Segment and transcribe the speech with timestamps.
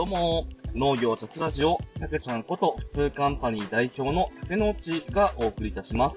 [0.00, 6.16] どうも、農業雑ラジオ、たけちゃんこと普通カンパニー代表の竹野内がお送りいたします。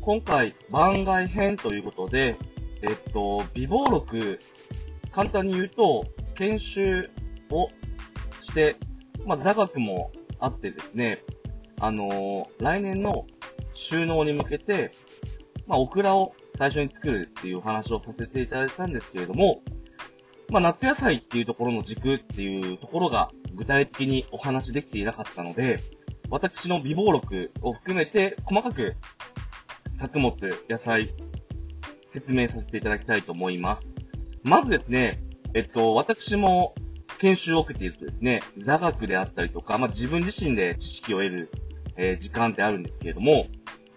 [0.00, 2.38] 今回、番外編ということで、
[2.80, 4.40] えっと、微暴録、
[5.10, 7.10] 簡単に言うと、研修
[7.50, 7.68] を
[8.40, 8.76] して、
[9.26, 11.22] まあ、座学もあってですね、
[11.78, 13.26] あのー、来年の
[13.74, 14.92] 収納に向けて、
[15.66, 19.60] まあ、オクラを最初に作るっていうお話をさせていただいたんですけれども、
[20.52, 25.80] まあ、夏野菜っていうところの軸っていうところが具体的にお話できていなかったので、
[26.28, 28.96] 私の微暴録を含めて細かく
[29.98, 30.34] 作物、
[30.68, 31.14] 野菜、
[32.12, 33.88] 説明させていただきたいと思います。
[34.42, 35.22] まずですね、
[35.54, 36.74] えっと、私も
[37.18, 41.50] 研修を受けているとですね、座学であったりとか、まあ、自分自身で知識を得る、
[41.96, 43.46] えー、時間ってあるんですけれども、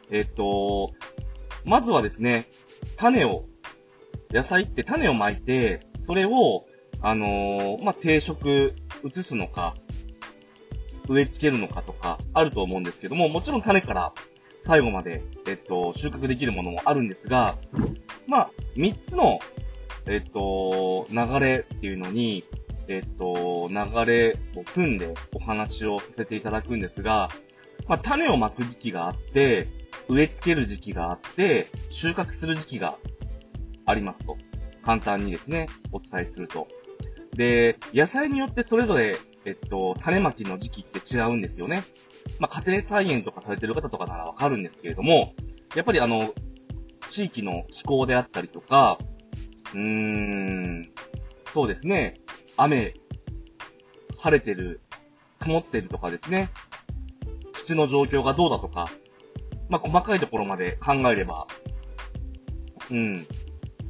[0.09, 0.93] えっと、
[1.65, 2.45] まずはですね、
[2.95, 3.43] 種を、
[4.31, 6.65] 野菜って種をまいて、それを、
[7.01, 9.73] あのー、まあ、定食移すのか、
[11.07, 14.13] 植え付けるのかとか、あると思うんですけども、もちろん種から
[14.65, 17.57] 最後まで、えっと、収穫できるものもあるんですが、
[18.27, 19.39] まあ、3つの、
[20.07, 22.43] えっと、流れっていうのに、
[22.87, 27.29] えっと、流れを組んでお話をさせていただくんですが、
[27.87, 29.67] まあ、種をまく時期があって、
[30.07, 32.97] 植え付ける時期があって、収穫する時期が
[33.85, 34.37] ありますと。
[34.85, 36.67] 簡単にですね、お伝えすると。
[37.33, 41.83] で、野菜によってそれぞれ、えっと、種まきの時期って違うんですよね。
[42.39, 45.33] まあ、家庭菜園とかされてる方とかならわかるんですけれども、
[45.75, 46.33] やっぱりあの、
[47.09, 48.97] 地域の気候であったりとか、
[49.73, 50.91] うーん、
[51.51, 52.13] そうですね、
[52.55, 52.93] 雨、
[54.19, 54.81] 晴れてる、
[55.39, 56.49] 曇ってるとかですね、
[57.53, 58.87] 土の状況がどうだとか、
[59.69, 61.47] まあ、細かいところまで考えれば、
[62.91, 63.25] うん、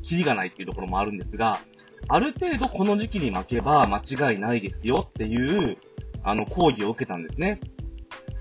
[0.06, 1.60] キリがないっていうところもあるんですが、
[2.08, 5.36] ある程度この時期に負けば間違いないですよってい
[5.72, 5.78] う、
[6.24, 7.60] あの、講義を受けたんですね。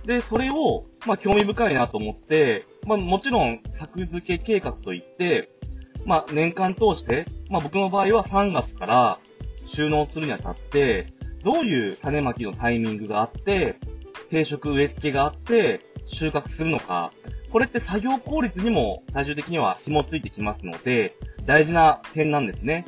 [0.04, 5.48] で、それを、まあ、興味深いなと思って、まあ、もちろん、作付け計画といって、
[6.04, 9.18] まあ、年間通して、まあ、僕の場合は3月から
[9.66, 11.06] 収納するにあたって、
[11.42, 13.76] どういう種まきのタイミングがあって、
[14.30, 17.12] 定食植え付けがあって、収穫するのか、
[17.50, 21.16] これって作業効率にも最終的には紐ついてきますので、
[21.46, 22.84] 大事な点なんですね。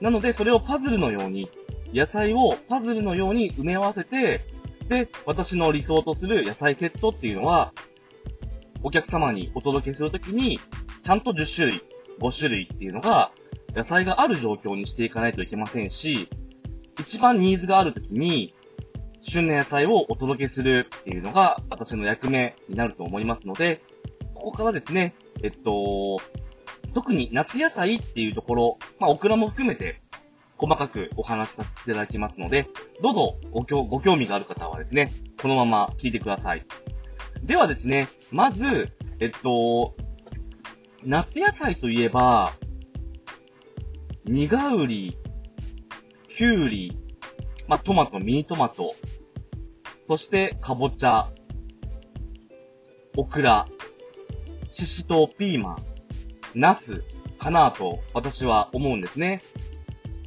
[0.00, 1.50] なので、それをパズルのように、
[1.92, 4.44] 野菜をパズルのように埋め合わせて、
[4.88, 7.72] で、私の理想とする野菜セットっていうのは、
[8.82, 10.60] お客様にお届けするときに、
[11.02, 11.82] ちゃんと10種類、
[12.20, 13.32] 5種類っていうのが、
[13.74, 16.28] 野菜がある状況にしていかないといけませんし、
[17.00, 18.54] 一番ニーズがあるときに、
[19.28, 23.82] 旬な野菜をお届けするっていうのが、私の役目になると思いますので、
[24.34, 26.18] ここからですね、えっと、
[26.94, 30.00] 特に夏野菜っていうところ、まあ、オクラも含めて、
[30.58, 32.68] 細かくお話しさせていただきますので、
[33.02, 35.10] どうぞごご興味がある方はですね、
[35.40, 36.64] このまま聞いてください。
[37.42, 39.94] ではですね、まず、えっと、
[41.04, 42.52] 夏野菜といえば、
[44.24, 45.16] 苦ウリ、
[46.30, 46.98] キュウリ、
[47.68, 48.94] まあ、トマト、ミニトマト、
[50.08, 51.30] そして、かぼちゃ、
[53.16, 53.66] オクラ、
[54.70, 55.76] シシトウ、ピーマン、
[56.54, 57.02] ナス。
[57.46, 59.40] かなと私は思うんですね。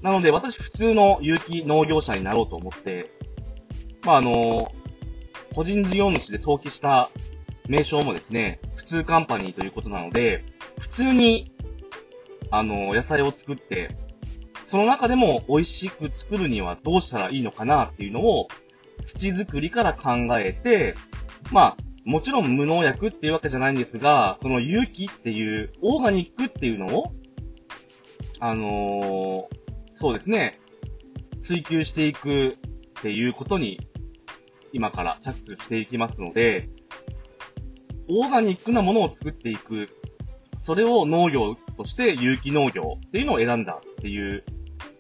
[0.02, 3.12] なので私普通の有機農業者になろうと思って、
[4.06, 4.72] まああの、
[5.54, 7.10] 個人事業主で登記した。
[7.68, 10.44] 名称もですね、普通カンパニーということなので、
[10.80, 11.52] 普通に、
[12.50, 13.96] あの、野菜を作って、
[14.70, 18.48] その中でも美味しく作るにはどうしたらいいのかなっていうのを、
[19.04, 20.96] 土作りから考えて、
[21.52, 27.14] まあ、もちろん無農薬っていうわけじゃないんですが、その有機っていう、オーガニックっていうのを、
[28.40, 29.46] あのー、
[29.96, 30.60] そうですね、
[31.42, 32.58] 追求していく
[33.00, 33.80] っていうことに、
[34.72, 36.70] 今から着手していきますので、
[38.08, 39.90] オーガニックなものを作っていく。
[40.62, 44.44] それを農業として有機農業っていうのを選んだっていう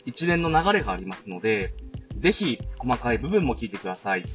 [0.06, 1.74] 一連の流れがありますので、
[2.18, 4.26] ぜひ細かい部分も聞いてください。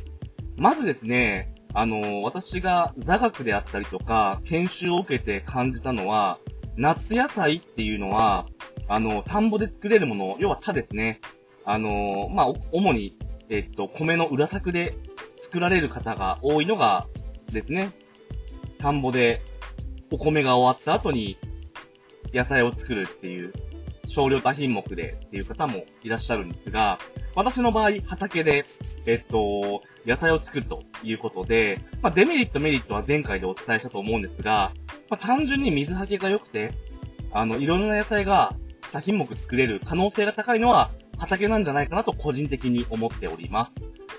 [0.56, 6.38] まずですね、あの、私が座学であったりとか、研修を受けて感じたのは、
[6.76, 8.46] 夏野菜っていうのは、
[8.88, 11.20] あの、田んぼで作れるもの、要は田ですね。
[11.64, 13.16] あの、まあ、主に、
[13.48, 14.96] えっと、米の裏作で
[15.42, 17.06] 作られる方が多いのが
[17.52, 17.90] ですね、
[18.78, 19.42] 田んぼで
[20.10, 21.36] お米が終わった後に
[22.32, 23.52] 野菜を作るっていう
[24.14, 26.98] 少量多品目でっていう方もいらっしゃるんですが、
[27.34, 28.64] 私の場合、畑で、
[29.06, 34.72] えっと、野菜を作るということで、まあ、デメリット、メリットは前回でお伝えしたと思うんですが、
[35.10, 36.72] まあ、単純に水はけが良くて、
[37.32, 38.54] あの、いろんな野菜が
[38.92, 43.74] 多品目作れる可能性が高いのは、畑なんじゃないかなと個人的に思っております。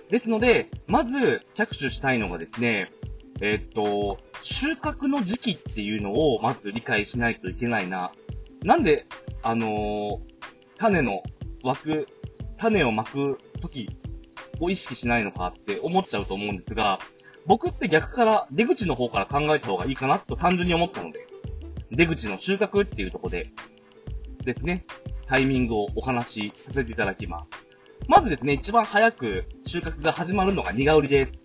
[0.10, 2.92] ですので、まず着手したいのがですね、
[3.42, 8.12] え、っと、収穫の時期っていうのをまず理解しないといけないな。
[8.66, 9.06] なんで、
[9.44, 10.20] あのー、
[10.80, 11.22] 種の
[11.64, 12.08] 湧く、
[12.58, 13.88] 種を巻く時
[14.60, 16.98] を意識しないのかって思っちゃうと思うんですが、
[17.46, 21.28] 僕って逆から出口の方から考えた方がいいかなと単純に思ったので、
[21.92, 23.52] 出口の収穫っていうとこで
[24.44, 24.84] ですね、
[25.28, 27.68] タイミングをお話しさせていただきます。
[28.08, 31.40] まずですね、一番早く収穫が始まるのが苦売りです。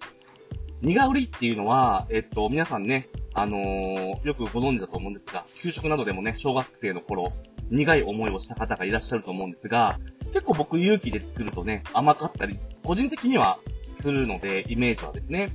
[0.81, 7.33] 苦売りっていうのは、えっと、皆さんね、あのー、よくご存知だと思うんですが、給食などでもね、小学生の頃、
[7.71, 9.99] 苦い思いをした方がいらっしゃると思うんですが、
[10.33, 13.59] 結構僕勇気で作るとね、甘かったり、個人的には
[14.01, 15.51] するので、イメージはですね、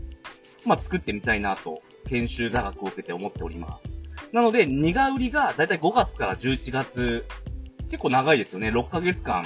[0.66, 3.95] まあ、作ってみたいなと、研修座学を受けて思っております。
[4.31, 7.25] なので、苦売りがだいたい5月から11月、
[7.89, 8.69] 結構長いですよね。
[8.69, 9.45] 6ヶ月間。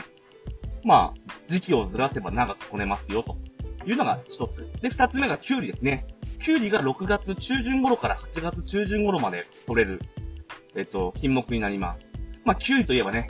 [0.84, 3.38] まあ、時期をずらせば長くこねますよ、と
[3.86, 4.82] いうのが一つ。
[4.82, 6.06] で、二つ目がキュウリですね。
[6.44, 10.02] キュウリが6月中旬頃から8月中旬頃まで取れる、
[10.76, 12.06] えっと、品目になります。
[12.46, 13.28] まあ、キュウリといえばね、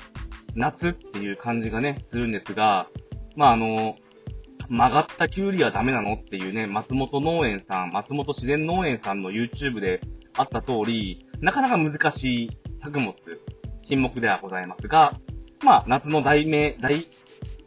[0.55, 2.87] 夏っていう感じがね、するんですが、
[3.35, 3.95] まあ、あの、
[4.69, 10.01] 曲がったキュウリはダメなのっていうね、松本農園さん、松本自然農園さんの YouTube で
[10.37, 12.49] あった通り、なかなか難しい
[12.81, 13.13] 作物、
[13.81, 15.19] 品目ではございますが、
[15.63, 17.05] まあ、夏の大名、大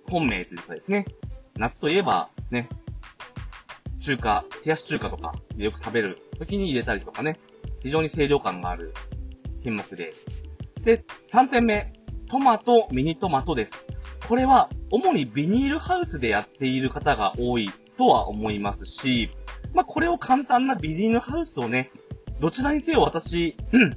[0.09, 1.05] 本命というかですね、
[1.63, 2.69] 夏といえば、ね、
[4.01, 7.39] 中華、冷やし中華とかでよく食べる時に入れたりとかね、
[7.85, 8.93] 非常に清涼感がある
[9.63, 10.13] 品目で。
[10.83, 11.93] で、3点目、
[12.29, 13.87] トマト、ミニトマトです。
[14.29, 19.31] これは、主にビニールハウスでやっている方が多いとは思いますし、
[19.73, 21.93] まあ、これを簡単なビニールハウスをね、
[22.41, 23.97] どちらにせよ私、うん、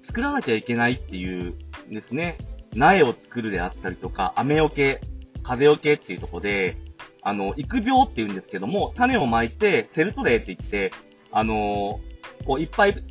[0.00, 1.58] 作らなきゃいけないっていう
[1.90, 2.38] ですね、
[2.74, 5.02] 苗を作るであったりとか、雨よけ、
[5.42, 6.76] 風よけっていうとこで、
[7.22, 10.92] あの、育苗って言うんですけども、種をまいて、セルトレーって言って、
[11.30, 13.04] あのー、こう、いっぱい、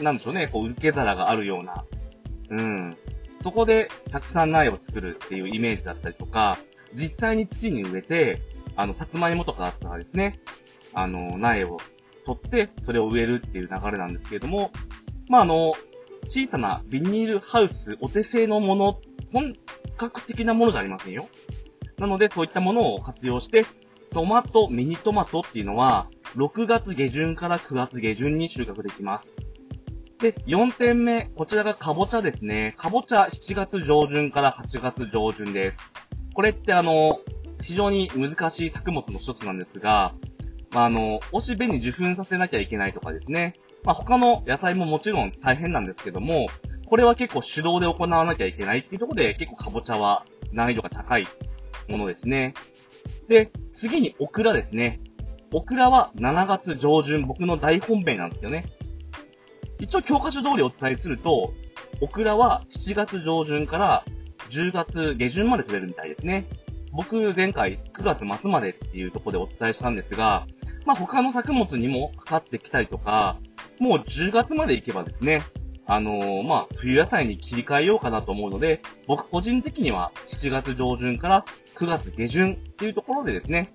[0.00, 1.84] なんでしょうね、こう、受け皿があるような、
[2.50, 2.96] うん。
[3.42, 6.58] そこで、たくさん苗を作るっていうイメージだったりとか、
[6.94, 8.42] 実際に土に植えて、
[8.76, 10.38] あの、さつまいもとかだったらですね、
[10.94, 11.78] あの、苗を
[12.24, 14.70] 取って、それを植えるっていう流れなんですけれども、
[15.28, 15.74] まあ、あの、
[16.24, 19.00] 小さなビニールハウス、お手製のもの、
[19.32, 19.54] 本
[19.96, 21.28] 格的なものじゃありませんよ。
[21.98, 23.64] なので、そういったものを活用して、
[24.10, 29.28] トマト、ミニトマトっていうのは、6月下旬から9月下旬に収穫できます。
[30.18, 32.74] で、4点目、こちらがかぼちゃですね。
[32.78, 35.78] かぼちゃ7月上旬から8月上旬です。
[36.34, 37.20] これってあの、
[37.62, 40.14] 非常に難しい作物の一つなんですが、
[40.72, 43.54] まあ、あの、押し紅受粉させなきゃいけないとかですね。
[43.84, 46.46] まあ、他の野菜ももちろん大変なんですけども、
[46.86, 51.26] これは結構手動で行わなきゃいけないっていうところで結構かぼちゃは難易度が高い
[51.88, 52.54] ものですね。
[53.28, 55.00] で、次にオクラですね。
[55.52, 58.64] オクラは7月上旬、僕の大本命なんですよね。
[59.80, 61.52] 一応教科書通りお伝えすると、
[62.00, 64.04] オクラは7月上旬から
[64.50, 66.46] 10月下旬まで取れるみたいですね。
[66.92, 70.46] 僕前回9月末までっていうとこでお伝えしたんですが、
[70.86, 73.38] まあ他の作物にもかかってきたりとか、
[73.78, 75.42] もう10月まで行けばですね、
[75.90, 83.72] あのー、まあ、冬野菜に切り替えようかなと思うので、僕個人的には7月上旬から9月下旬っていうところでですね、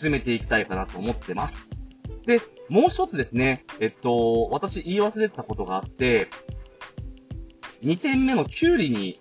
[0.00, 1.68] 進めていきたいかなと思ってます。
[2.26, 2.40] で、
[2.70, 6.28] もう一つですね、えっと、私言い忘れてたことがあって、
[7.82, 9.20] 2点目のキュウリに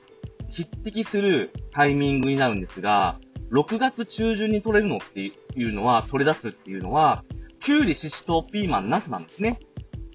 [0.51, 3.19] 匹敵するタイミングになるんですが、
[3.51, 5.33] 6月中旬に取れるのってい
[5.65, 7.25] うのは、取れ出すっていうのは、
[7.59, 9.59] キュウリ、シシトウ、ピーマン、ナスなんですね。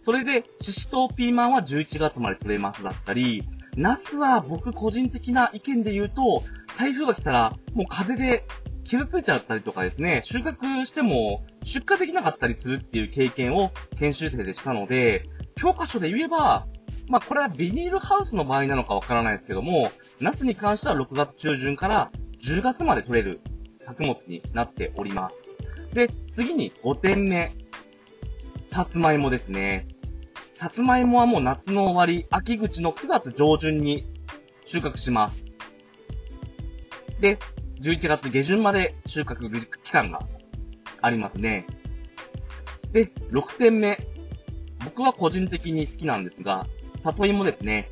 [0.06, 3.42] それで、シシトウ、ピーマンは11月まで取れますだったり、
[3.76, 6.44] ナスは僕個人的な意見で言うと、
[6.78, 8.44] 台風が来たら、もう風で
[8.84, 15.24] 傷ついちゃったりとかですね、収穫しても出荷できなかったりするっていう経験を研修生でしたので、
[15.56, 16.68] 教科書で言えば、
[17.08, 22.12] まあこれはビニールハウスの場合なのかわからないですけども、ナスに関しては6月中旬から
[22.44, 23.40] 10月まで取れる
[23.84, 25.34] 作物になっております。
[25.94, 27.50] で、次に5点目。
[28.70, 29.88] さつまいもですね。
[30.58, 34.06] さつまいもはもう夏の終わり、秋口の9月上旬に
[34.64, 35.44] 収穫します。
[37.20, 37.38] で、
[37.82, 39.50] 11月下旬まで収穫
[39.82, 40.26] 期間が
[41.02, 41.66] ありますね。
[42.92, 43.98] で、6点目。
[44.82, 46.66] 僕は個人的に好きなんですが、
[47.04, 47.90] 里芋ですね。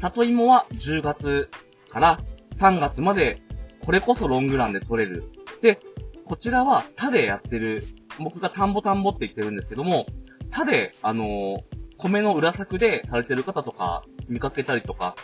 [0.00, 1.48] 里芋は10月
[1.88, 2.20] から
[2.56, 3.40] 3月まで
[3.86, 5.24] これこそロングランで取れる。
[5.60, 5.78] で、
[6.24, 7.84] こちらは他でやってる、
[8.18, 10.06] 僕が田んぼ田んぼって言ってるんですけども、
[10.50, 15.14] 他で、あのー、米の裏作でされてる方とか見かけたりとか、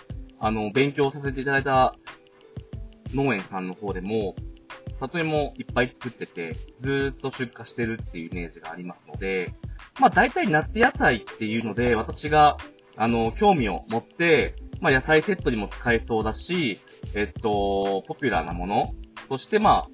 [0.40, 1.94] あの、勉強させていただいた
[3.14, 4.34] 農園さんの方でも、
[5.00, 9.52] 里芋いっぱい作ってて、ずーっと出荷してるっていうイメージがありますので、
[10.00, 12.56] まあ大体夏野菜っていうので、私が、
[12.96, 16.80] あの、興味を持って、まあ野菜セットにも使えそうだし、
[17.14, 18.94] えっと、ポピュラーなもの
[19.28, 19.88] そしてまあ、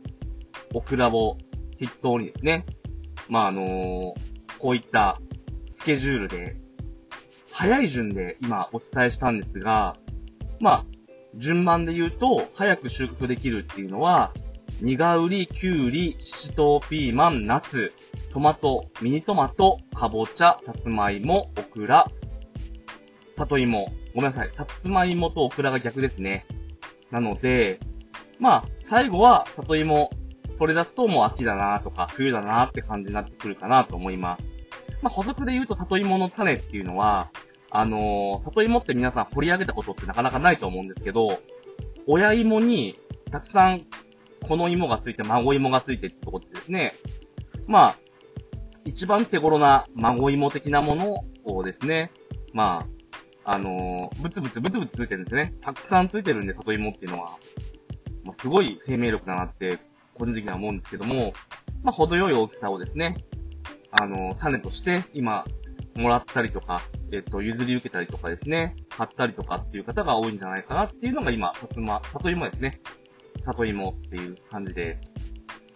[0.74, 1.38] オクラを
[1.78, 2.66] 筆頭にですね、
[3.28, 4.14] まああの
[4.58, 5.18] こういった
[5.78, 6.56] スケジュールで、
[7.54, 9.94] 早い順で今お伝えしたんですが、
[10.60, 10.84] まあ、
[11.36, 14.32] 順番で言うと、早く収穫できるっていうのは、
[14.82, 17.92] ニガウリ、キュウリ、シシトウ、ピーマン、ナス、
[18.32, 22.10] トマト、ミニトマト、カボチャ、さつまいも、オクラ、
[23.36, 23.86] 里芋。
[24.16, 24.50] ごめんなさい。
[24.56, 26.46] さつまいもとオクラが逆ですね。
[27.12, 27.78] なので、
[28.40, 30.10] まあ、最後は里芋
[30.58, 34.53] 取れ出すともう秋だなとか冬だなって感じになってくるかなと思います。
[35.04, 37.30] まあ、補足で言うと里芋の種っていうのは、
[37.70, 41.42] あのー、里芋って皆さん掘り上げたことってなかなかないと思うんですけど、
[42.06, 42.98] 親芋に
[43.30, 43.82] たくさん
[44.48, 46.94] この芋がついて、孫芋がついてってとこってですね、
[47.66, 47.96] まあ、
[48.86, 52.10] 一番手頃な孫芋的なものをですね、
[52.54, 52.86] ま
[53.44, 55.52] あ、あのー、ブツブツブツブツついてるんですね。
[55.60, 57.36] たくさんついてるんで、里芋っていうのは。
[58.24, 59.80] まあ、すごい生命力だなって、
[60.14, 61.34] 個人的には思うんですけども、
[61.82, 63.18] まあ、程よい大きさをですね、
[64.00, 65.44] あの、種として今、
[65.96, 66.82] もらったりとか、
[67.12, 72.80] えっ、と、譲り受けたりとかですね、買ったりとかっていう方が多いんじゃないかなっていうのが今、さつま、里芋ですね。
[73.44, 74.98] 里芋っていう感じで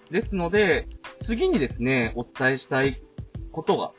[0.08, 0.12] す。
[0.12, 0.88] ですので、
[1.22, 2.96] 次にですね、お伝えしたい
[3.52, 3.92] ことが、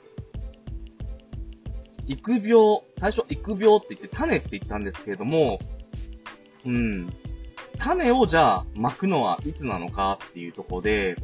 [2.07, 5.59] 育苗、最初育苗って言って種って言ったんですけれども、
[6.65, 7.09] うん、
[7.77, 11.15] 種をじゃあ巻くのはいつなのかっていうところで、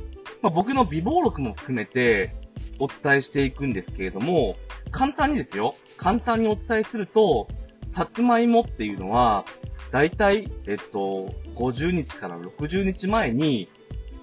[0.42, 2.36] まあ、僕の微暴録も含めて
[2.80, 4.56] お伝えしていくんですけれども、
[4.92, 7.48] 簡単にですよ、簡単にお伝えすると、
[7.94, 9.46] さつまいもっていうのは、
[9.92, 13.70] だいたい、えっと、50日から60日前に、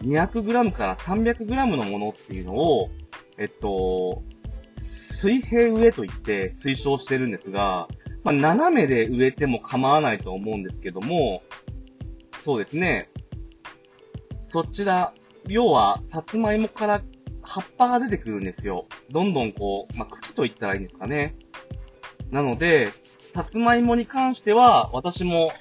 [0.02, 1.46] 200g から 300g
[1.76, 2.90] のものっていうのを、
[3.38, 4.22] えっと、
[5.20, 7.88] 水平植えと言って推奨してるんですが、
[8.24, 11.42] まあ、斜めで植えても構わないと思うんですけども、
[12.44, 13.08] そうですね。
[14.48, 15.14] そちら、
[15.46, 17.02] 要は、さつまいもから
[17.42, 18.86] 葉っぱが出てくるんですよ。
[19.10, 21.36] どんどんこう、まあ、茎と言ったらいいんですかね。
[22.30, 22.88] なので、
[23.34, 25.52] さつまいもに関しては、私も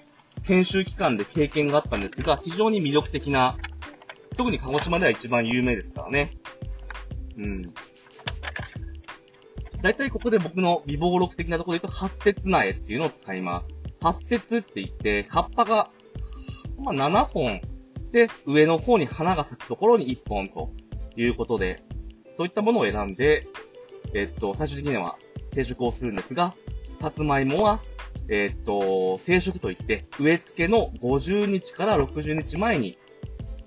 [0.46, 3.58] 研修期間で経験があったんですが、非常に魅力的な、
[4.38, 6.32] 特に鹿児島では一番有名ですからね。
[7.38, 7.62] うん。
[9.82, 13.76] だいたいここで僕の微暴録的なところで言うと、発節苗っていうのを使います。
[14.02, 15.90] 発節って言って、葉っぱが、
[16.78, 17.62] まあ、7本
[18.12, 20.72] で、上の方に花が咲くところに1本と
[21.16, 21.84] いうことで、
[22.38, 23.48] そういったものを選んで、
[24.14, 25.18] えっと、最終的には
[25.52, 26.54] 定食をするんですが、
[27.02, 27.82] さつまいもは、
[28.30, 32.98] え、っと、定食といって、植え付けの50日から60日前に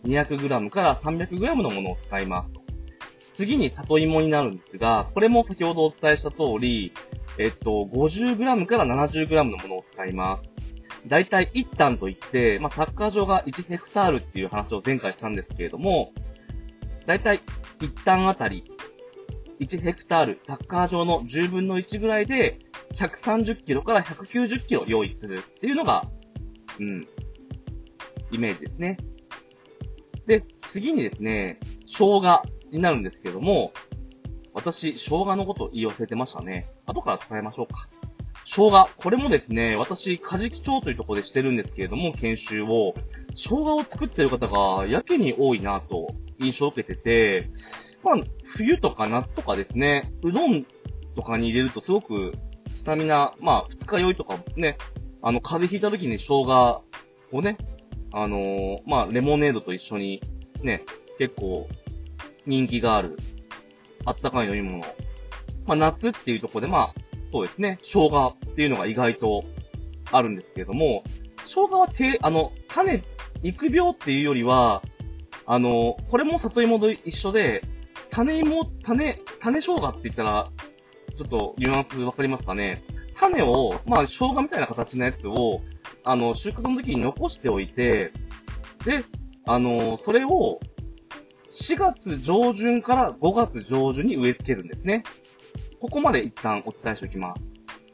[0.05, 2.65] 200g から 300g のものを使います。
[3.35, 6.93] 次に里芋になるんですが、これも先ほどお伝えした通り、
[7.39, 11.09] えっと、50g から 70g のものを使います。
[11.09, 16.13] だいたい1単といって、まあ、サッカー場が1ヘクタールっていう話を前回したんですけれども、
[17.07, 17.41] だいたい
[17.81, 18.65] 1単あたり
[19.61, 22.59] 1ヘクタール、サッカー場の10分の1ぐらいで、
[22.97, 26.09] 130キロから190キロ用意するっていうのが、
[26.79, 27.07] うん、
[28.31, 28.97] イメージですね。
[30.27, 33.73] で、次にですね、生姜になるんですけども、
[34.53, 36.71] 私、生姜のこと言い忘れてましたね。
[36.87, 37.89] 後から伝えましょうか。
[38.47, 38.89] 生姜。
[38.97, 42.95] これもですね、私、カジキ町というところでしてるんですけれども、研修を、
[43.37, 47.51] 生姜を作ってる方がやけに多いなと印象を受けてて、
[48.03, 48.15] まあ、
[48.45, 50.67] 冬とか夏とかですね、うどん
[51.17, 52.33] とかに入れるとすごく
[52.69, 54.77] スタミナ、まあ、二日酔いとかね、
[55.23, 56.85] あの、風邪ひいた時に生姜
[57.33, 57.57] をね、
[58.13, 60.23] あのー、まあ、レモネードと一緒に
[60.63, 60.85] ね、
[61.19, 61.69] 結構
[62.47, 63.17] 人気がある、
[64.05, 64.85] あったかい飲み物。
[65.67, 66.95] まあ、夏っていうとこで、まあ、
[67.33, 69.45] そうですね、生姜っていうのが意外と
[70.13, 71.03] あるんですけれども、
[71.47, 73.03] 生姜はて、あの、種、
[73.43, 74.83] 育苗っていうよりは、
[75.47, 77.63] あの、これも里芋と一緒で、
[78.11, 80.51] 種芋、種、種生姜って言ったら、
[81.17, 82.83] ちょっとニュアンスわかりますかね？
[83.15, 85.61] 種を、まあ、生姜みたいな形のやつを、
[86.03, 88.13] あの、収穫の時に残しておいて、
[88.85, 89.05] で、
[89.47, 90.61] あの、それを、
[91.53, 95.05] 4月上旬から5月上旬に植え付けるんですね。
[95.81, 97.43] ここまで一旦お伝えしておきます。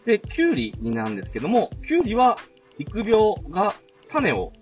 [0.07, 2.38] で、キュウリになんですけども、キュウリは、
[2.78, 3.75] 育苗が
[4.09, 4.52] 種を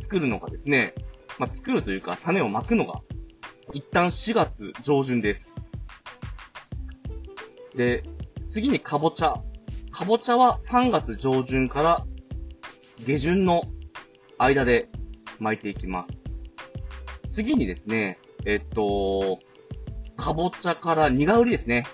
[0.00, 0.94] 作るのがですね、
[1.38, 3.00] まあ、作るというか種をまくのが
[3.72, 5.48] 一旦4月上旬です。
[7.76, 8.02] で、
[8.50, 9.34] 次にかぼちゃ。
[9.92, 12.06] かぼちゃは3月上旬から
[13.04, 13.62] 下旬の
[14.38, 14.88] 間で
[15.38, 17.32] 巻いていきます。
[17.32, 19.38] 次にですね、えっと、
[20.16, 21.84] かぼちゃから苦売りですね。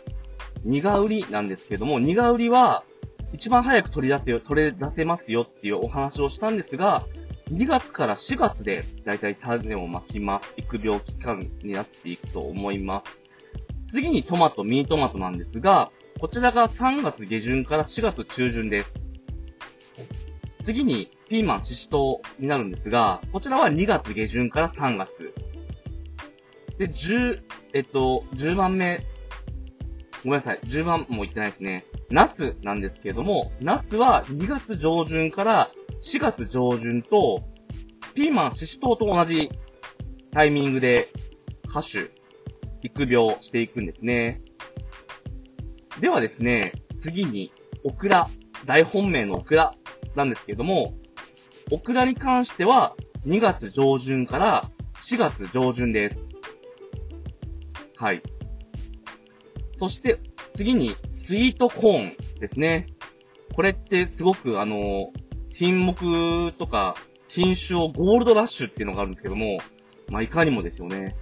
[0.64, 2.84] 苦売りなんですけども、苦売りは、
[3.32, 7.04] 一番早く取り出せよ、取れ出せますよっていうお話をしたんですが、
[7.50, 10.54] 2月から4月でだいたい種をまきます。
[10.56, 13.18] 育苗期間になっていくと思います。
[13.90, 19.00] 次にトマト、ミニトマトなんですが、こちらが3月下旬から4月中旬です。
[20.64, 25.34] 次にピーマン、シシトウになるんですが、こちらは2月下旬から3月。
[26.78, 27.42] で、10、
[27.74, 29.04] えっと、10番目、
[30.24, 31.84] ごめんなさい、10番も言ってないですね。
[32.08, 35.70] ナスなんですけれども、ナスは2月上旬から
[36.02, 37.42] 4月上旬と、
[38.14, 39.50] ピーマン、シシトウと同じ
[40.32, 41.08] タイミングで、
[41.68, 42.10] ハッシュ、
[42.82, 44.40] 育苗していくんですね。
[46.00, 47.52] ではですね、次に、
[47.84, 48.26] オクラ、
[48.64, 49.74] 大本命のオクラ
[50.14, 50.94] なんですけれども、
[51.70, 52.94] オクラに関しては
[53.26, 54.70] 2月上旬から
[55.02, 56.18] 4月上旬です。
[57.96, 58.22] はい。
[59.84, 60.18] そして、
[60.54, 62.86] 次に、スイートコーンですね。
[63.54, 65.12] これってすごくあの、
[65.52, 66.94] 品目とか、
[67.28, 69.58] 品種をゴールドラッシュっていうのがあるんですけども、
[70.08, 71.16] まあ、いかにもですよね。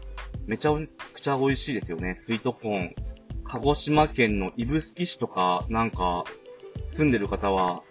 [0.46, 0.70] めちゃ
[1.12, 2.20] くちゃ美味しいですよね。
[2.24, 2.94] スイートコーン。
[3.42, 6.22] 鹿児島県の指宿市とか、なんか、
[6.90, 7.82] 住んでる方は、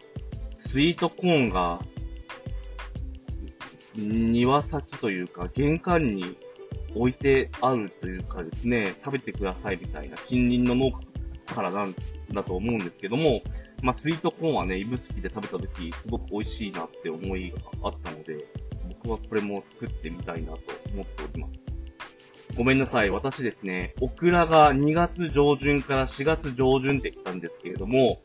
[0.58, 1.82] スイートコーンが、
[3.98, 6.38] 庭先というか、玄関に
[6.95, 11.95] 置いてあるというかですね、食べてくださいみたいな近隣の農家からなん
[12.31, 13.41] だと思うんですけども、
[13.81, 18.38] まあ、スイートコーンはね、指宿で食べた時、すごく美味しいなって思いがあったので、
[19.03, 20.60] 僕はこれも作ってみたいなと
[20.93, 21.53] 思っております。
[22.57, 23.10] ごめんなさい。
[23.10, 28.19] 私ですね、オクラが2月上旬から4月上旬って来たんですけれども、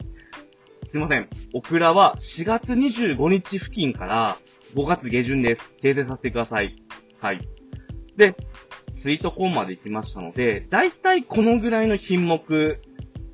[0.89, 1.29] すいません。
[1.55, 4.37] オクラは4月25日付近から
[4.75, 5.75] 5月下旬です。
[5.83, 6.77] 訂正させてください。
[7.21, 7.41] はい。
[8.17, 8.37] で、
[9.07, 12.81] スイートコーンまで行きましたので、だいたいこのぐらいの品目、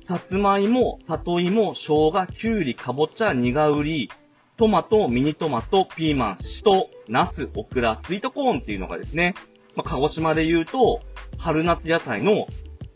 [0.03, 4.11] さつまいも、里芋、生姜、きゅうり、かぼちゃ、苦売り、
[4.55, 9.33] トマト、ミニトマト、ピーマン、シト、ナス、オクラ、スイートコーンっていうのがですね、
[9.75, 10.99] まあ、鹿児島で言うと、
[11.39, 12.45] 春夏野菜の、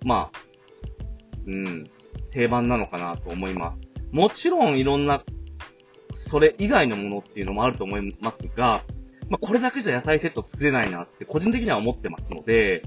[0.06, 0.40] まあ、
[1.48, 1.90] うん、
[2.30, 3.80] 定番なのかなと思います。
[4.12, 5.24] もちろんいろんな、
[6.14, 8.84] それ以外のものっていうのもあると思いますが、
[9.30, 12.84] まあ、これだけじゃ野菜セット作れないなって個人的には思ってますので、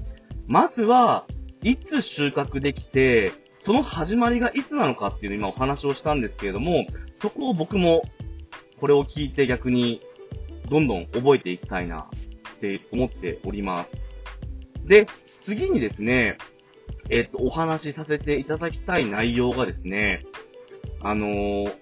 [0.47, 1.25] まずは、
[1.63, 6.85] いつ収穫できて、その始まりがいつなのかっていうのを今お話をしたんですけれども、
[7.21, 8.03] そこを僕も
[8.79, 10.01] これを聞いて逆に
[10.69, 12.07] どんどん覚えていきたいな
[12.55, 13.89] って思っております。
[14.87, 15.05] で、
[15.41, 16.37] 次にですね、
[17.09, 20.23] えっ、と、お話しさせていただきたい内容がですね、
[21.01, 21.73] あのー、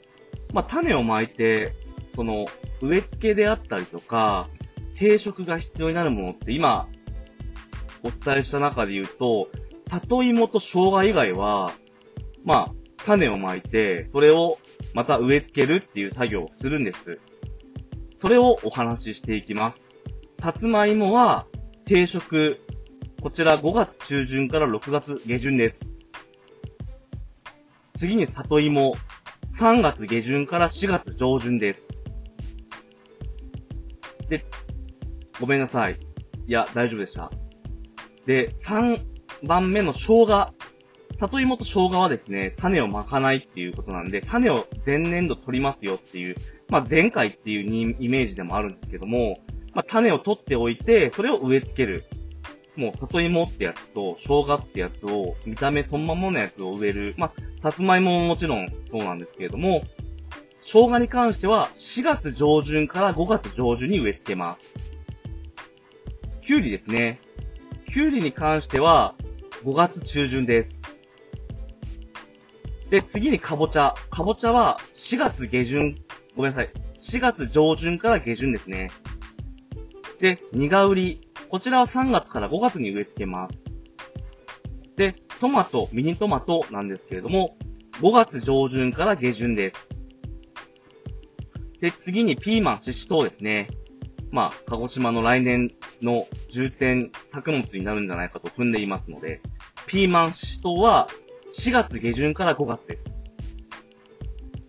[0.54, 1.74] まあ、種をまいて、
[2.15, 2.45] その、
[2.82, 4.48] 植え付けであったりとか、
[4.96, 6.88] 定食が必要になるものって今、
[8.04, 9.50] お伝えした中で言うと、
[9.88, 11.72] 里芋と生姜以外は、
[12.44, 12.74] まあ、
[13.06, 14.58] 種をまいて、それを
[14.94, 17.20] また植え付けるっていう作業をするんです。
[18.20, 19.86] それをお話ししていきます。
[20.39, 21.48] さつまいもは、
[21.86, 22.60] 定食、
[23.22, 25.92] こちら5月中旬から6月下旬です。
[27.98, 28.96] 次に里芋、
[29.58, 31.88] 3月下旬から4月上旬です。
[34.30, 34.46] で、
[35.39, 35.98] ごめんなさい。
[36.48, 37.32] いや、大丈夫でした。
[38.26, 39.02] で、3
[39.44, 40.54] 番目の生姜。
[41.20, 46.36] 里芋と生姜はですね、種をまかないっていうことなんで、種を前年度取りますよっていう、
[46.70, 49.39] まあ前回っていうイメージでもあるんですけども、
[49.74, 52.06] まあ、種を取っておいて、それを植え付ける。
[52.76, 57.13] もう、里芋ってやつと、生姜ってやつを、見た目そのままのやつを植える。
[57.18, 59.84] まあ、さつまいもももちろんそうなんですけれども、
[60.72, 64.76] 生姜に関しては、4月上旬から5月上旬に植え付けます。
[66.46, 67.20] きゅうりですね。
[67.92, 69.16] きゅうりに関しては、
[69.64, 70.80] 5月中旬です。
[72.92, 73.96] で、次にかぼちゃ。
[74.12, 75.96] かぼちゃは4月下旬、
[76.36, 76.70] ごめんなさい。
[77.02, 78.92] 4月上旬から下旬ですね。
[80.20, 81.22] で、苦売り。
[81.50, 83.58] こちらは3月から5月に植え付けます。
[84.96, 87.58] で、トマト、ミニトマトなんですけれども、
[88.02, 89.99] 5月上旬から下旬です。
[91.82, 93.70] で、次にピーマン、シシトウですね。
[94.32, 99.42] まあ、鹿児島の来年の重点作物になるんじゃないかと踏んでいますので、
[99.88, 101.08] ピーマン、シシトウは
[101.58, 103.06] 4月下旬から5月です。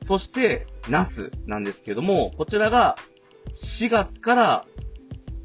[0.06, 2.96] そして、ナスなんですけども、こちらが
[3.54, 4.64] 4月から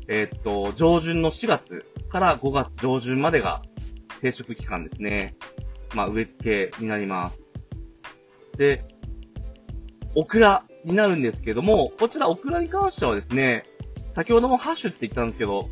[0.07, 3.61] えー、っと、上旬の4月から5月上旬までが
[4.21, 5.35] 定食期間ですね。
[5.95, 7.39] まあ、植え付けになります。
[8.57, 8.85] で、
[10.13, 13.63] オクラになるんですけども、こちらオクラに関してはですね、
[14.13, 15.69] 先ほどもハッシュって言ったんですけど、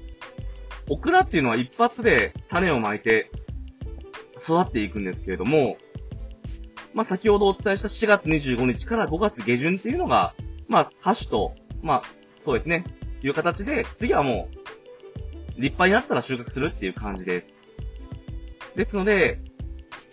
[0.90, 3.32] オクラっていうのは一発で種をまいて
[4.42, 5.78] 育っていくんですけれども、
[6.94, 10.34] まあ、先ほどお伝えした4月25日から5月下旬っていうのが、
[10.68, 12.04] まあ、ハッシュと、まあ、
[12.44, 12.84] そうですね、
[13.24, 14.56] いう形で、次はもう、
[15.62, 18.76] 立派になったら収穫するっていう感じです。
[18.76, 19.40] ですので、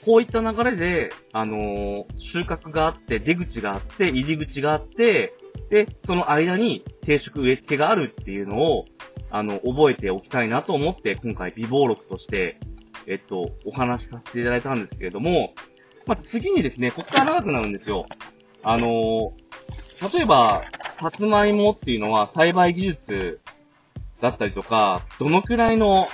[0.04, 5.34] こういった流れで、あのー、収穫があって、出口があって、入り口があって、
[5.68, 8.86] で、その間に定食植え付けがあるっていうのを、
[9.30, 12.58] あの、覚えておきたいなと思って、今回微暴録として、
[13.06, 15.52] えっと、お話しさせていただいたんですけれども、
[16.06, 18.06] まあ、次にですね、ここから長くなるんですよ。
[18.62, 20.64] あのー、例えば、
[21.00, 23.40] さつまいもっていうのは栽培技術
[24.20, 26.08] だったりとか、どのくらいの、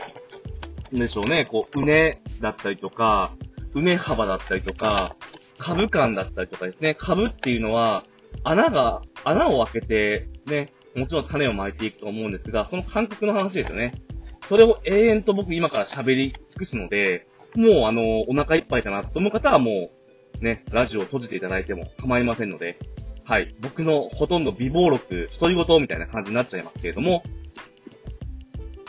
[0.92, 3.32] でしょうね、こう、うねだったりとか、
[3.76, 5.16] うね幅だったりとか、
[5.58, 8.04] 株感だったりとかですね、株っていうのは、
[8.42, 13.92] 穴が、穴を開けて、ね、もちろん種をまいていくと思うんですが、その感覚の話ですよね。
[14.48, 19.90] それを永遠と僕今から喋り尽くすので、もうあの、お腹いっぱいだなと思う方はも
[20.40, 22.78] う、ね、ラジオを閉じていただいても構いませんので、
[23.24, 23.54] はい。
[23.60, 27.22] 僕のほとんど微暴録、独り言みたいな感じになっちゃいますけれども、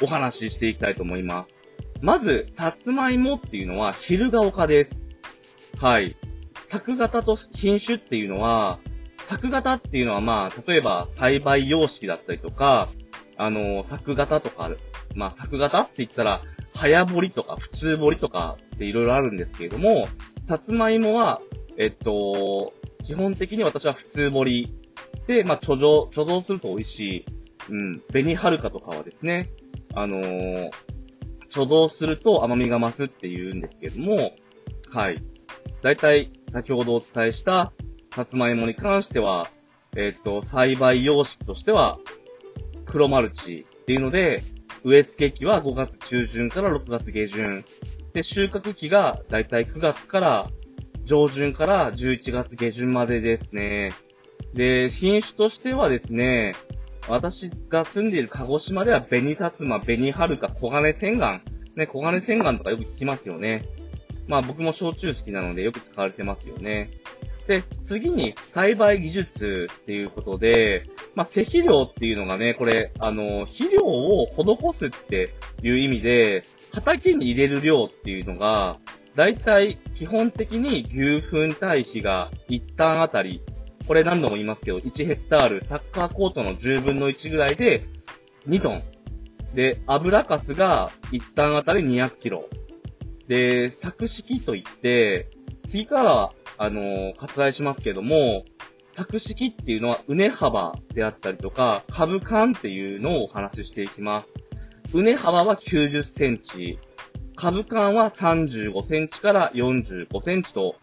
[0.02, 1.57] お話ししていきたいと思います。
[2.02, 5.00] まず、さつまいもっていうのは、昼が丘です。
[5.80, 6.16] はい。
[6.70, 8.80] 作型と品種っていうのは、
[9.28, 12.88] 作型っていうのはまあ、例えば栽培様式だったりとか、
[13.38, 14.72] あの、作型とか、
[15.16, 16.42] まあ、作型って言ったら、
[16.74, 20.08] 早掘りとか普通掘りとかっていろいろあるんですけれども、
[20.48, 21.42] さつまいもは、
[21.78, 24.74] えっと、基本的に私は普通掘り
[25.28, 27.26] で、まあ、貯蔵、貯蔵すると美味しい。
[27.70, 29.50] うん、紅はるかとかはですね、
[29.94, 30.72] あのー、
[31.50, 34.32] 貯蔵すると甘みが増すって言うんですけども、
[34.90, 35.24] はい。
[35.82, 37.72] だいたい先ほどお伝えした
[38.16, 39.50] さつまいもに関しては、
[39.96, 42.00] えっ、と、栽培様式としては、
[42.86, 44.44] 黒マルチっていうので、
[44.84, 47.64] 植え付け期は5月中旬から6月下旬。
[48.14, 50.50] で、収穫期がだいたい9月から
[51.04, 53.92] 上旬から11月下旬までですね。
[54.54, 56.56] で、品種としてはですね、
[57.08, 61.42] 私が住んでいる鹿児島では紅薩摩、紅はるか、黄金洗顔。
[61.76, 63.64] ね、黄金洗顔とかよく聞きますよね。
[64.28, 66.90] まあ僕も焼酎好きなのでよく使われてますよね。
[67.48, 70.84] で、次に栽培技術っていうことで、
[71.16, 76.44] まあ、施肥料っていうのがね、これ、あの、肥料を施すっていう意味で、
[76.74, 78.78] 畑に入れる量っていうのが、
[79.16, 83.42] だいたい基本的に牛糞堆肥が一旦あたり、
[83.88, 87.86] これ何度も言いますけど、1ヘクタール、サッカーコートの10分の1ぐらいで
[88.48, 88.84] 2トン。
[89.54, 92.50] で、油かすが一旦あたり200キロ。
[93.28, 95.30] で、作式といって、
[95.68, 98.44] 次からは、あのー、割愛しますけども、
[98.96, 104.26] 作式っていうのは、うね幅であったりとか、株間っていうのをお話ししていきま
[104.90, 104.98] す。
[104.98, 106.80] うね幅は90センチ、
[107.36, 110.76] 株間は35センチから45センチと、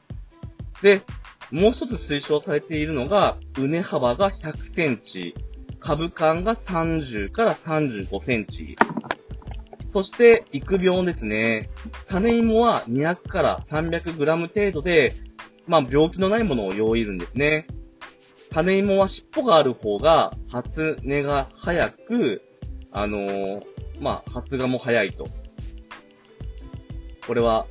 [0.80, 1.02] で、
[1.50, 5.34] もう一つ推奨されているのが、うね幅が100センチ、
[5.78, 8.76] 株間が30から35センチ。
[9.90, 11.70] そして、育苗ですね。
[12.08, 15.14] 種芋は200から300グラム程度で、
[15.66, 17.66] まあ、病気のないものを用意るんですね。
[18.50, 22.42] 種芋は尻尾がある方が発根が早く、
[22.92, 23.62] あのー、
[24.00, 25.24] まあ、発芽も早いと。
[27.26, 27.66] これは、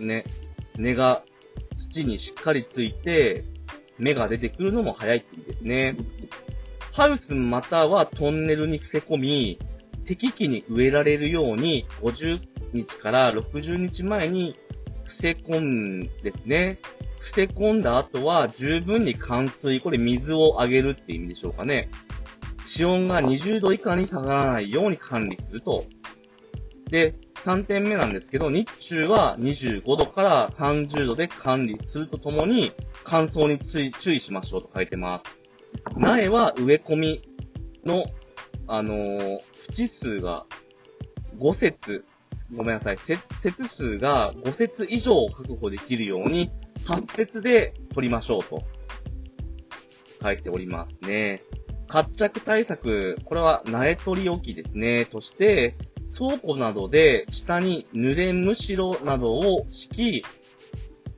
[0.00, 0.24] ね、
[0.76, 1.22] 根が
[1.96, 3.44] 土にしっかりついて、
[3.98, 5.96] 芽が出てくるのも早いって意味ですね。
[6.92, 9.58] ハウスまたはトンネルに伏せ込み、
[10.04, 12.40] 適期に植えられるように、50
[12.72, 14.56] 日から60日前に
[15.04, 16.78] 伏せ込んですね。
[17.20, 21.88] 伏せ込んだ後は十分に冠水、これ水をあげるって意味でしょうかね。
[22.66, 25.84] 地温が20度以下に下がらないように管理すると。
[26.90, 27.14] で、
[27.46, 32.72] 3点目なんですけど、日中は25度から30度で管理するとともに、
[33.04, 33.60] 乾燥に
[33.92, 35.38] 注意しましょうと書いてます。
[35.96, 37.22] 苗は植え込み
[37.84, 38.06] の
[38.66, 40.44] あのー、縁数が
[41.38, 42.04] 5節、
[42.52, 46.50] ごめんなさい、節、節数が5節以上を確保できるように、
[46.86, 48.64] 8節で取りましょうと、
[50.20, 51.44] 書いておりますね。
[51.86, 55.76] 活着対策、これは苗取り置きですね、として、
[56.16, 60.24] 倉庫などで下に濡れむしろなどを敷き、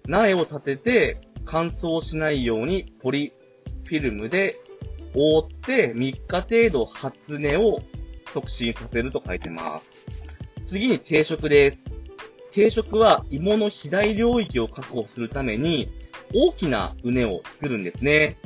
[0.08, 3.32] 苗を立てて乾燥しないようにポリ
[3.84, 4.56] フィルムで
[5.14, 7.80] 覆って3日程度発根を
[8.32, 9.87] 促進させると書いてます。
[10.66, 11.82] 次に定食です。
[12.50, 15.92] 定食は芋の肥大領域を確保するために
[16.34, 18.37] 大きな畝を作るんですね。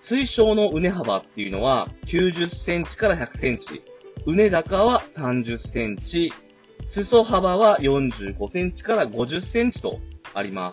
[0.00, 3.82] 推奨の畝幅っていうのは90センチから100センチ。
[4.26, 6.32] 畝高は30センチ。
[6.86, 9.98] 裾幅は45センチから50センチと
[10.32, 10.72] ありま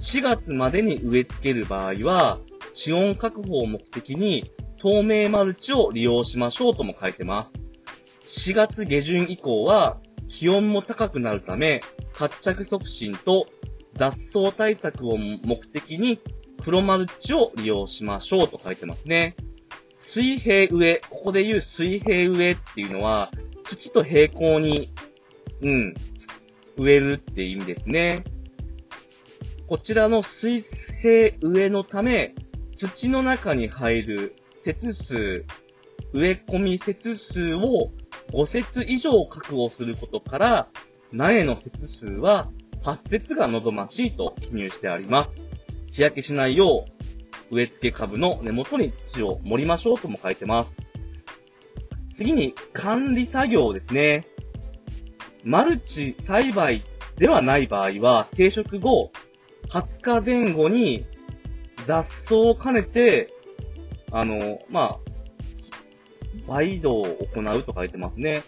[0.00, 0.18] す。
[0.18, 2.40] 4月までに植え付ける場合は、
[2.74, 4.50] 地温確保を目的に
[4.82, 7.52] 透明マルチを利用しましょうとも書いてます。
[8.24, 9.98] 4月下旬以降は
[10.28, 11.80] 気温も高くなるため、
[12.14, 13.46] 発着促進と
[13.94, 16.20] 雑草対策を目的に
[16.64, 19.36] 黒マルチを利用しましょうと書いてますね。
[20.16, 23.30] 水平植え、ここで言う水平植えっていうのは、
[23.64, 24.90] 土と平行に、
[25.60, 25.94] うん、
[26.78, 28.24] 植えるって意味ですね。
[29.68, 32.34] こちらの水平植えのため、
[32.78, 35.44] 土の中に入る節数、
[36.14, 37.90] 植え込み節数を
[38.32, 40.68] 5節以上確保することから、
[41.12, 42.50] 苗の節数は
[42.84, 45.30] 8節が望ましいと記入してあります。
[45.92, 47.15] 日焼けしないよう、
[47.50, 50.76] 植え付け株の根元に土を盛りましょうとも書いてます。
[52.14, 54.26] 次に、管理作業ですね。
[55.44, 56.82] マルチ栽培
[57.16, 59.12] ではない場合は、定食後、
[59.68, 61.06] 20日前後に
[61.86, 63.32] 雑草を兼ねて、
[64.10, 64.98] あの、まあ、
[66.48, 68.42] 培土を行うと書いてますね。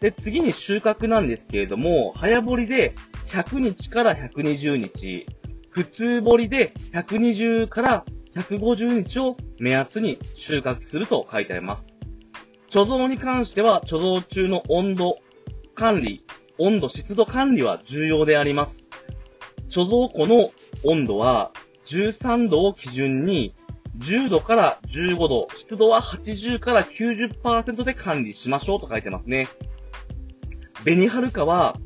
[0.00, 2.94] で、次に収穫なんですけれども、早掘りで
[3.28, 5.26] 100日から120日、
[5.70, 11.84] 普通掘りで120から150日を目安に収穫すると書いてあります。
[12.70, 15.18] 貯蔵に関しては、貯蔵中の温度
[15.74, 16.24] 管理、
[16.58, 18.86] 温度湿度管理は重要であります。
[19.68, 20.50] 貯蔵庫の
[20.84, 21.52] 温度は
[21.86, 23.54] 13度を基準に
[23.98, 29.48] 10度から15度、湿度は80から90%で管理しましょうと書いてますね。
[30.84, 31.76] 紅はるかは、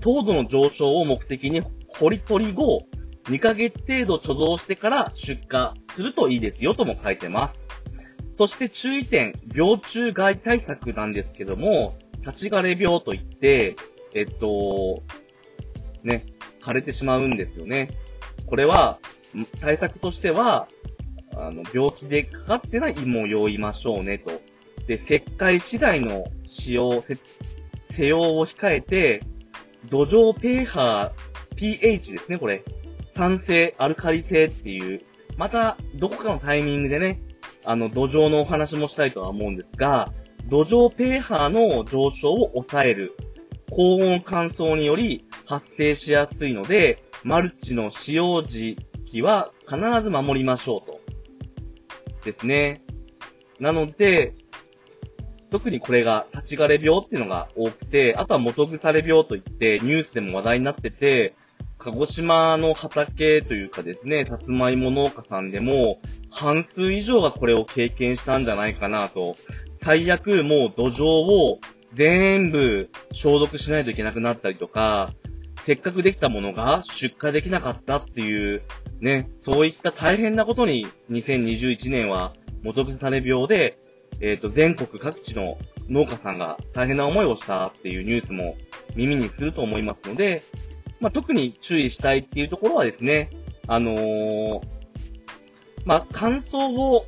[0.00, 2.86] 糖度の上昇を目的に掘り取り後、
[3.24, 7.58] 2ヶ月程度貯蔵してから出荷するといいですよとも書いてます。
[8.36, 13.76] そして注意点、病虫害対策なんですけども、立ち枯れ病といって、
[14.14, 15.02] えっと、
[16.02, 16.26] ね、
[16.60, 17.90] 枯れてしまうんですよね。
[18.46, 18.98] これは、
[19.60, 20.68] 対策としては、
[21.36, 24.32] あの、病気でかかってない芋を用意ましょうねと。
[24.86, 27.04] で、石灰次第の使用、
[27.90, 29.22] 施用を控えて、
[29.88, 32.64] 土壌ペーハー、pH ですね、これ。
[33.14, 35.02] 酸性、アルカリ性っていう、
[35.36, 37.20] また、どこかのタイミングでね、
[37.64, 40.12] あの、土壌のお話もしたいとは思うんですが、
[40.48, 43.16] 土壌ペーハーの上昇を抑える。
[43.70, 51.00] 高温乾燥により発生しやすいので、マルチの使用時期は必ず守りましょうと。
[52.24, 52.82] ですね。
[53.58, 54.34] なので、
[55.50, 61.34] 特にこれが立ち枯れ病っていうのが多くて、あとは元腐れ病といってニュースでも話題になってて、
[61.84, 69.36] 鹿児島の畑というかですね、さつまいも農家さんでも、半数以上がこれを経験したんじゃないかなと。
[69.82, 71.58] 最悪もう土壌を
[71.92, 75.12] 全部消毒しないといけなくなったりとか、
[75.66, 78.62] せっかくできたものが出荷できなかったっていう、
[79.00, 83.78] ね、そういった大変なことに2021年は元腐れ病で、
[84.22, 85.58] えっ、ー、と、全国各地の
[85.90, 88.56] 農家さんが大変な思いをしたっていうニュースも
[88.94, 90.42] 耳にすると思いますので、
[91.00, 93.30] まあ、特に注意したいっていうところはですね、
[93.66, 94.60] あのー、
[95.84, 97.06] まあ、乾燥を、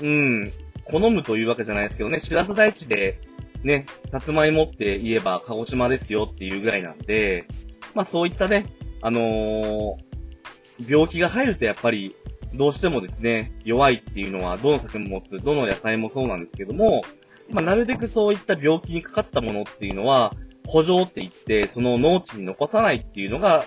[0.00, 0.52] うん、
[0.84, 3.20] 好むというわけじゃないですけどね、知ら大地で
[3.66, 7.46] ね、さつまいもって言えば鹿児島ですよっていうぐらいなんで、
[7.94, 8.66] まあそういったね、
[9.02, 9.96] あのー、
[10.88, 12.14] 病気が入るとやっぱり、
[12.54, 17.02] どうしてもですね、弱いっていうのは、どの作物、どの野菜もそうなんですけども、
[17.50, 20.32] まあなるべくそういった病気にかかったものっていうのは、
[20.66, 23.64] 補助って言って、その農地に残さないっていうのが、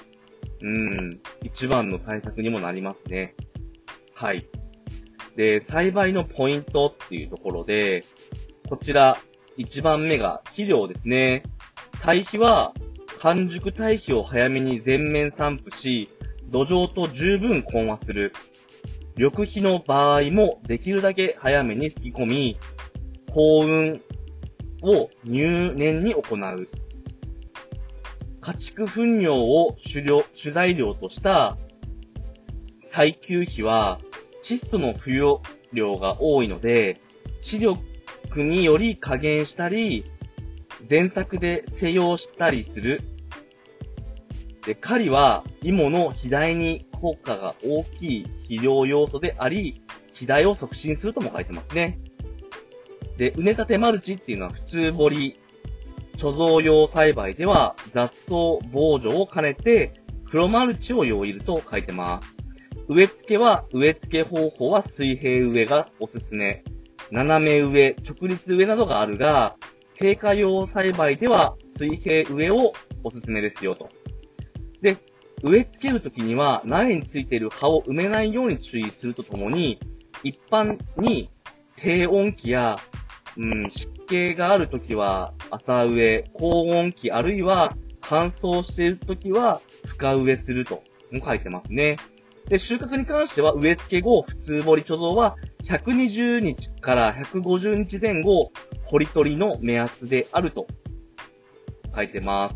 [0.62, 3.36] うん、一番の対策にもなりますね。
[4.14, 4.46] はい。
[5.36, 8.04] で、栽培のポイントっていうところで、
[8.70, 9.18] こちら、
[9.58, 11.44] 1番目が肥料ですね。
[12.02, 12.74] 堆肥は、
[13.20, 16.10] 完熟堆肥を早めに全面散布し、
[16.48, 18.34] 土壌と十分混和する。
[19.16, 22.58] 緑肥の場合もできるだけ早めにすき込み、
[23.32, 24.02] 幸運
[24.82, 26.68] を入念に行う。
[28.42, 31.58] 家畜糞尿を主料主材料とした
[32.92, 34.00] 耐久肥は
[34.42, 35.42] 窒素の付与
[35.74, 37.00] 量が多いので、
[37.42, 37.80] 知力
[38.36, 40.04] により加減したり、
[40.90, 43.02] 前作で施用したりする。
[44.66, 52.00] で、狩りは芋の肥大に効果が大きい肥料要素であり、肥大を促進するとも書いてますね。
[53.18, 55.40] で、畝立てマルチっていうのは普通掘り、
[56.20, 58.34] 貯蔵用栽培では雑草
[58.74, 59.94] 防除を兼ねて
[60.30, 62.40] 黒マルチを用意ると書いてます。
[62.90, 66.64] 植え付けは、植え付け方法は水平植えがおすすめ。
[67.12, 69.56] 斜め植え、直立植えなどがあるが、
[69.94, 73.90] 成果用栽培では水平植えをおすすめですよと。
[74.82, 74.98] で、
[75.44, 79.80] 植え付けるときには苗についている葉を埋めないように注意するとともに、
[80.24, 81.30] 一般に
[81.76, 82.78] 低温期や、
[83.40, 91.96] うん、湿気があるときは朝植え、高温期あるいは乾燥しているときは深植えするとも書いてますね。
[92.50, 98.52] で、収穫に関しては植え付け後、普通掘り貯蔵は120日から150日前後、
[98.84, 100.68] 掘り取りの目安であると
[101.96, 102.56] 書いてます。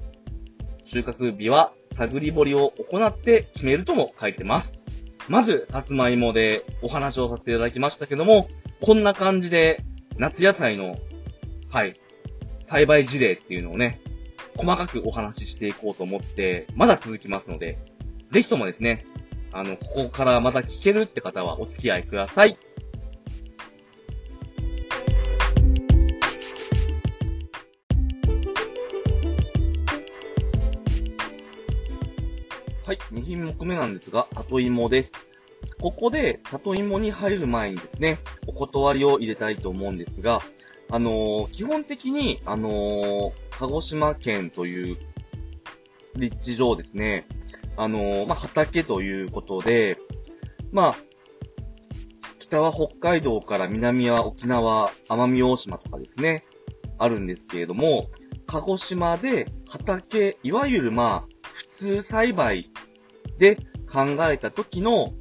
[0.83, 4.83] 収穫日は探り掘りを行って決めるとも書いてます。
[5.29, 8.49] まず、さつまいもでお話をさせていただきましたけども、
[8.81, 9.81] こんな感じで
[10.17, 10.95] 夏野菜の、
[11.69, 11.99] はい、
[12.67, 13.99] 栽培事例っていうのをね、
[14.55, 17.79] 細かくお話ししていこうと思って、まだ続きますので、
[18.31, 19.05] ぜひともですね、
[19.51, 22.57] あの、ここからまた聞けるって方はお付き合いください。
[32.85, 35.32] はい、2品目目なんですが、里芋です。
[35.83, 40.39] ここで、里芋に入る前にですね、お断りを入れたいと思うんですが、
[40.89, 44.97] あのー、基本的に、あのー、鹿児島県という
[46.15, 47.27] 立地上ですね、
[47.75, 49.97] あのー、まあ、畑ということで、
[50.71, 50.95] まあ、
[52.39, 56.45] 北は北海道から南は沖縄、奄美大島とかですね、
[56.97, 58.09] あるんですけれども、
[58.47, 62.71] 鹿児島で畑、いわゆるまあ、普通栽培
[63.37, 63.57] で
[63.91, 65.11] 考えた時の、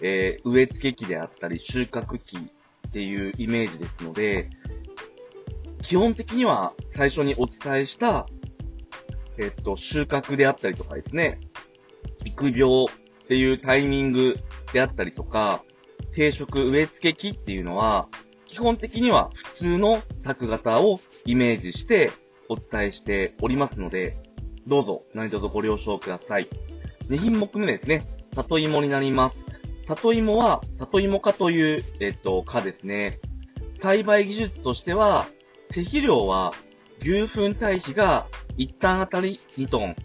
[0.00, 4.50] えー、植え付け機であったり収穫機っていうイメージですので、
[5.82, 8.26] 基本的には最初にお伝えした、
[9.38, 11.40] えっと、収穫であったりとかですね、
[12.24, 14.36] 育苗っていうタイミング
[14.72, 15.62] であったりとか、
[16.14, 18.08] 定食植え付け機っていうのは、
[18.46, 22.10] 基本的には普通の作型をイメージして
[22.48, 24.16] お伝えしておりますので、
[24.66, 26.48] どうぞ何卒ご了承ください。
[27.08, 28.02] 2品目目ですね。
[28.34, 29.38] 里芋になります。
[29.86, 33.20] 里芋は、里芋科という、えっと、科ですね。
[33.80, 35.26] 栽培技術としては、
[35.70, 36.52] 施肥量は、
[37.00, 39.96] 牛糞堆肥が一旦あたり2トン、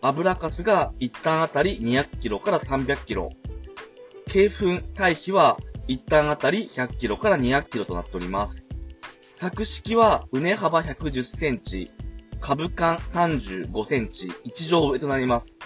[0.00, 3.30] 油かすが一旦あたり200キロから300キロ、
[4.26, 8.64] 鶏糞堆肥は一旦あたり100キロから200キロとなっております。
[9.36, 11.90] 作式は、畝幅110センチ、
[12.40, 14.30] 株間35センチ、1
[14.70, 15.61] 畳上となります。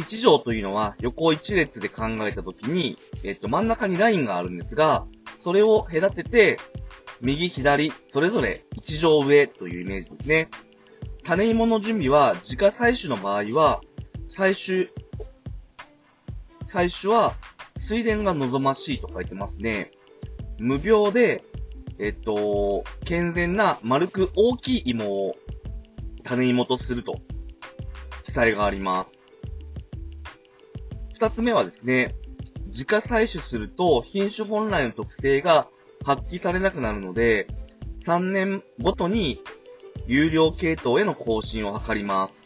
[0.00, 5.06] 1畳というのは横1列で考えたときに、えっと、真ん中にラインがあるんですが、
[5.40, 6.58] それを隔てて、
[7.20, 10.48] 右、左、それぞれ1畳上というイメージですね。
[11.22, 13.80] 種芋の準備は、自家採取の場合は、
[14.30, 14.90] 採取、
[16.66, 17.34] 採取は、
[17.76, 19.90] 水田が望ましいと書いてますね。
[20.58, 21.44] 無病で、
[21.98, 25.36] えっと、健全な丸く大きい芋を
[26.24, 27.20] 種芋とすると、
[28.24, 29.19] 記載があります。
[31.20, 32.14] 二つ目はですね、
[32.68, 35.68] 自家採取すると品種本来の特性が
[36.02, 37.46] 発揮されなくなるので、
[38.06, 39.38] 3年ごとに
[40.06, 42.40] 有料系統への更新を図ります。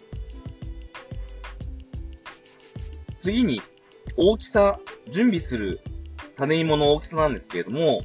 [3.20, 3.62] 次に、
[4.16, 5.78] 大きさ、準備する
[6.36, 8.00] 種芋の大きさなんですけれども、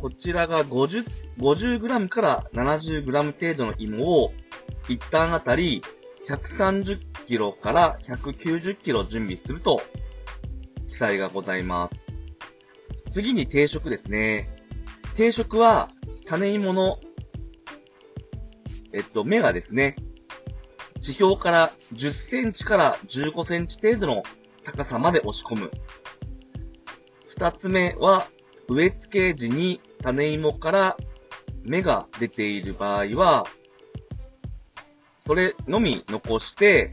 [0.00, 1.04] こちらが50、
[1.40, 4.32] 50g から 70g 程度の芋を
[4.88, 5.82] 一旦あたり
[6.28, 9.82] 130 130kg から 190kg 準備すると
[10.88, 13.12] 記載がございます。
[13.12, 14.48] 次に定食ですね。
[15.16, 15.90] 定食は
[16.26, 16.98] 種芋の、
[18.92, 19.96] えっと、芽がですね、
[21.00, 24.22] 地表から10センチから15センチ程度の
[24.64, 25.70] 高さまで押し込む。
[27.28, 28.28] 二つ目は、
[28.68, 30.96] 植え付け時に種芋から
[31.64, 33.46] 芽が出ている場合は、
[35.26, 36.92] それのみ残して、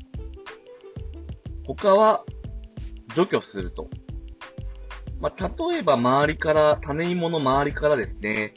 [1.66, 2.24] 他は
[3.16, 3.90] 除去すると。
[5.20, 8.54] まあ、例えば周りから、種芋の周りからですね、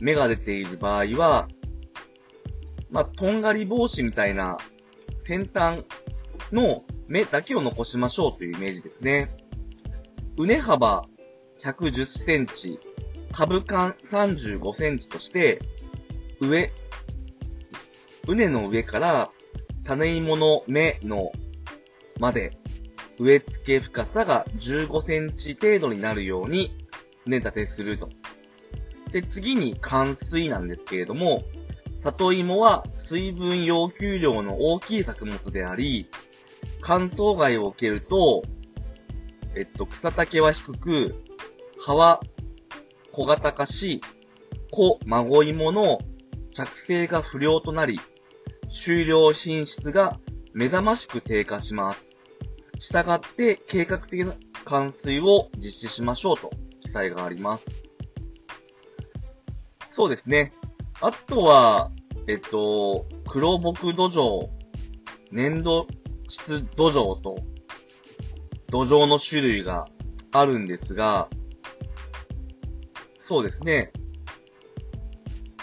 [0.00, 1.48] 芽が出ている場合は、
[2.90, 4.58] まあ、とんがり帽子みたいな
[5.26, 5.84] 先端
[6.52, 9.34] の芽だけを残しましょうというイメージですね。
[10.36, 11.04] 畝幅
[11.62, 12.78] 110センチ、
[13.32, 15.60] 株間35センチとして、
[16.40, 16.70] 上、
[18.26, 19.30] 畝の上から
[19.84, 21.32] 種芋の芽の
[22.22, 22.56] まで
[23.18, 26.70] 植え付け深さが15センチ程度になるように
[27.26, 28.08] 畝立てすると。
[29.10, 31.42] で、次に冠水なんですけれども、
[32.04, 36.08] 里芋は水分要求量の大きい作物であり、
[36.80, 38.42] 乾燥害を受けると、
[39.56, 41.24] えっと、草丈は低く、
[41.84, 42.20] 葉は
[43.10, 44.00] 小型化し、
[44.70, 45.98] 小孫芋の
[46.54, 48.00] 着生が不良となり、
[48.72, 50.18] 終了品質が
[50.54, 52.11] 目覚ましく低下します。
[52.82, 57.64] したがって計画的な冠水を実施しましょうと記載があります。
[59.90, 60.52] そうですね。
[61.00, 61.92] あとは、
[62.26, 64.48] えっと、黒木土壌、
[65.30, 65.86] 粘土
[66.28, 67.36] 質土壌と
[68.68, 69.84] 土壌の種類が
[70.32, 71.28] あるんですが、
[73.16, 73.92] そうですね。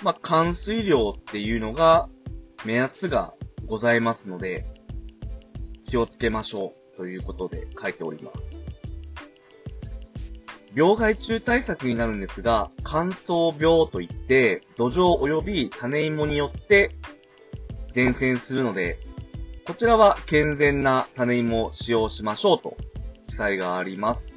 [0.04, 2.08] まあ、冠水量っていうのが
[2.66, 3.34] 目安が
[3.66, 4.66] ございますので、
[5.86, 8.60] 気をつけましょうということで書いております。
[10.76, 16.92] 病害虫対策になるんですが、乾燥病といって、土壌及び種芋によって
[17.94, 19.00] 伝染するので、
[19.66, 22.76] こちらは健全な種芋を使用しましょうと
[23.30, 24.28] 記載があります。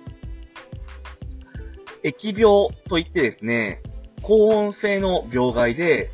[2.04, 3.82] 疫病といってですね、
[4.22, 6.12] 高温性の病害で、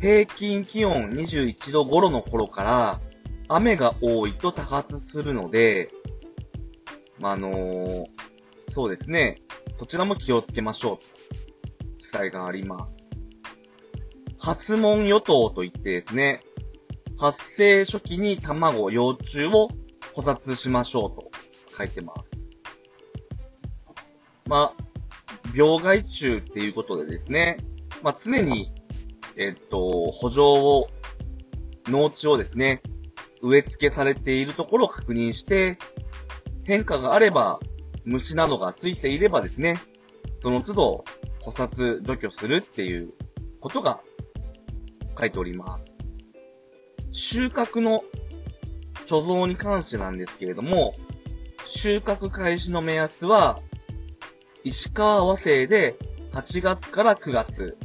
[0.00, 3.00] 平均気温21度頃の頃から
[3.48, 5.90] 雨が多いと多発するので、
[7.18, 8.06] まあ、あのー、
[8.70, 9.40] そうですね、
[9.78, 12.98] こちらも気をつけましょう記載があります。
[14.38, 16.40] 発問与党といってですね、
[17.18, 19.68] 発生初期に卵、幼虫を
[20.14, 21.30] 捕殺しましょうと
[21.76, 22.20] 書いてます。
[24.46, 24.84] まあ、
[25.54, 27.58] 病害虫っていうことでですね、
[28.02, 28.72] まあ、常に、
[29.36, 30.88] えっと、補助を、
[31.86, 32.82] 農地をですね、
[33.42, 35.78] 植え付けされているところを確認して、
[36.64, 37.60] 変化があれば、
[38.04, 39.78] 虫などがついていればですね、
[40.42, 41.04] その都度、
[41.40, 43.12] 捕殺、除去するっていう
[43.60, 44.00] ことが
[45.18, 45.84] 書いております。
[47.12, 48.02] 収穫の
[49.06, 50.94] 貯蔵に関してなんですけれども、
[51.66, 53.58] 収穫開始の目安は、
[54.64, 55.96] 石川和製で
[56.32, 57.76] 8月から9月、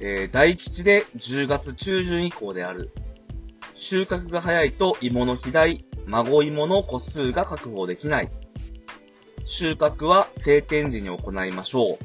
[0.00, 2.90] えー、大吉で10月中旬以降である。
[3.80, 8.30] 収穫が早いと芋の肥大、孫芋の個数が確保できない。
[9.46, 11.98] 収穫は晴天時に行いましょう。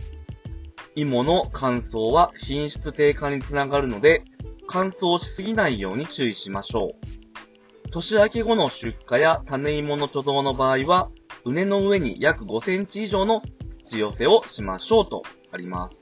[0.96, 4.24] 芋の乾燥は品質低下につながるので、
[4.68, 7.90] 乾燥しすぎないように注意しましょう。
[7.92, 11.10] 年明け後の出荷や種芋の貯蔵の場合は、
[11.44, 13.42] 畝の上に約5センチ以上の
[13.86, 16.02] 土寄せをしましょうとあります。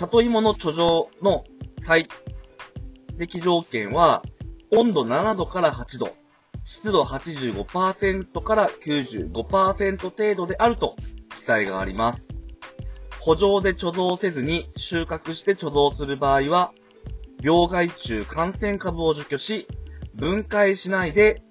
[0.00, 1.44] 里芋の貯蔵の
[1.86, 2.08] 最
[3.16, 4.24] 適条件は、
[4.76, 6.14] 温度7度から8度、
[6.62, 10.96] 湿度85%から95%程度であると
[11.38, 12.28] 記載があります。
[13.18, 16.72] 補助で貯蔵せずに収穫して貯蔵する場合は、
[17.42, 19.66] 病害虫感染株を除去し、
[20.14, 21.42] 分解しないで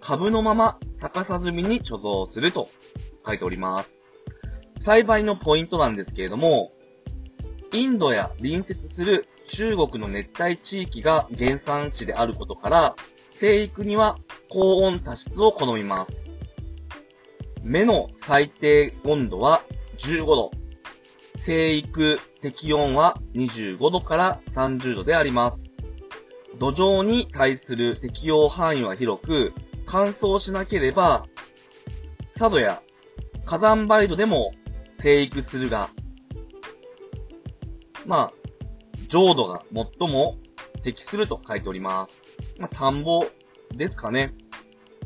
[0.00, 2.68] 株のまま逆さ積みに貯蔵すると
[3.26, 3.90] 書いております。
[4.84, 6.72] 栽培のポイントなんですけれども、
[7.72, 12.96] インドや隣接する中国の熱帯地域が原産地であることから、
[13.32, 14.16] 生育には
[14.48, 16.12] 高温多湿を好みます。
[17.62, 19.62] 目の最低温度は
[19.98, 20.50] 15度。
[21.38, 26.58] 生育適温は25度から30度であります。
[26.58, 29.52] 土壌に対する適用範囲は広く、
[29.84, 31.26] 乾燥しなければ、
[32.38, 32.82] 佐渡や
[33.44, 34.52] 火山灰土でも
[35.00, 35.90] 生育するが、
[38.06, 38.45] まあ、
[39.08, 40.36] 浄土が最も
[40.82, 42.22] 適すると書いております。
[42.58, 43.24] まあ、田んぼ
[43.74, 44.34] ですかね。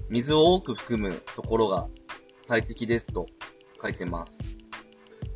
[0.09, 1.89] 水を多く含むところが
[2.49, 3.27] 最適ですと
[3.81, 4.33] 書いてます。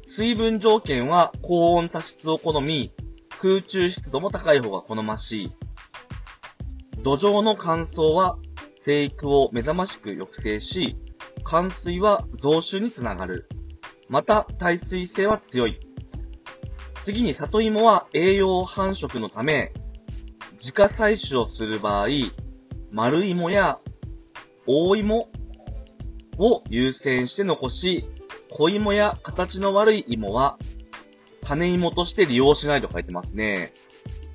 [0.06, 2.92] 水分条件は高温多湿を好み、
[3.40, 5.52] 空中湿度も高い方が好ましい。
[7.02, 8.38] 土壌の乾燥は
[8.84, 10.96] 生育を目覚ましく抑制し、
[11.42, 13.48] 冠水は増収につながる。
[14.08, 15.80] また、耐水性は強い。
[17.04, 19.74] 次に里芋は栄養繁殖のため、
[20.54, 22.08] 自家採取をする場合、
[22.90, 23.78] 丸芋や
[24.66, 25.28] 大芋
[26.38, 28.06] を優先して残し、
[28.50, 30.56] 小芋や形の悪い芋は
[31.42, 33.74] 種芋として利用しないと書いてますね。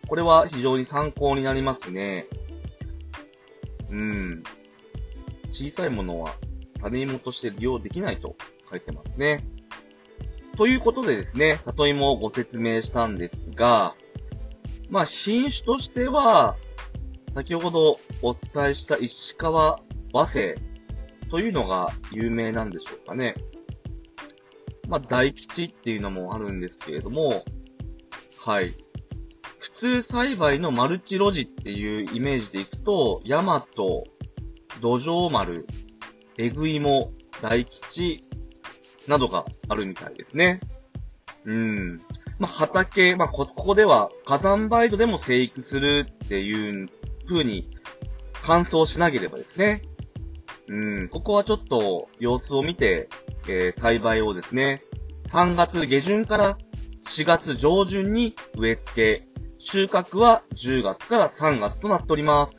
[0.07, 2.27] これは非常に参考になりますね。
[3.89, 4.43] うん。
[5.49, 6.35] 小さいものは
[6.83, 8.35] 種芋として利用できないと
[8.69, 9.43] 書いてますね。
[10.59, 13.95] ということでですね、里芋をご説明したんですが、
[14.89, 16.57] まあ品種としては、
[17.33, 19.79] 先ほどお伝えした石川
[20.11, 20.57] 和製
[21.31, 23.35] というのが有名なんでしょうかね。
[24.89, 27.45] まあ大吉っていうのもあるんですけれども、
[28.37, 28.73] はい。
[29.59, 34.03] 普通栽培のマルチロジっていうイメージでいくと、ヤマト、
[34.81, 35.65] 土壌丸、
[36.37, 38.25] えぐいも、大吉、
[39.09, 40.61] などがあるみたいですね。
[41.43, 41.97] うん。
[42.37, 46.87] まあ、畑、まあ、こ、ここでは火山灰土でも生育するっていう
[47.27, 47.69] 風に
[48.33, 49.81] 乾燥しなければですね。
[50.67, 53.09] うん、ここはちょっと様子を見て、
[53.47, 54.83] えー、栽培をですね、
[55.29, 56.57] 3月下旬から
[57.07, 62.58] 4月上旬に植え付け、収穫は10月から3月となっております。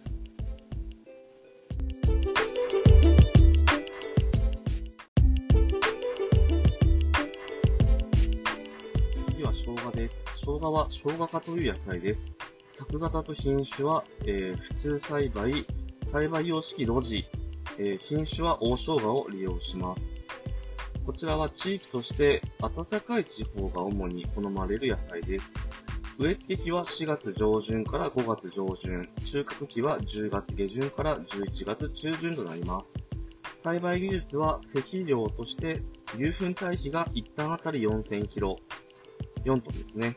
[10.51, 12.32] 生姜は生姜科という野菜です。
[12.76, 15.64] 作型と品種は、えー、普通栽培、
[16.11, 17.24] 栽培様式露地、
[17.78, 20.03] えー、品種は大生姜を利用します。
[21.07, 25.44] こちらは地域として暖かい地方が主に好まれる野菜です。
[26.18, 32.90] 植え付け期は4月上旬から5月上旬、収穫期は10月下旬から11月中旬となります。
[33.62, 35.80] 栽培技術は施肥量として
[36.18, 38.57] 牛糞堆肥が一旦あたり4000キロ、
[39.44, 40.16] 4トンですね。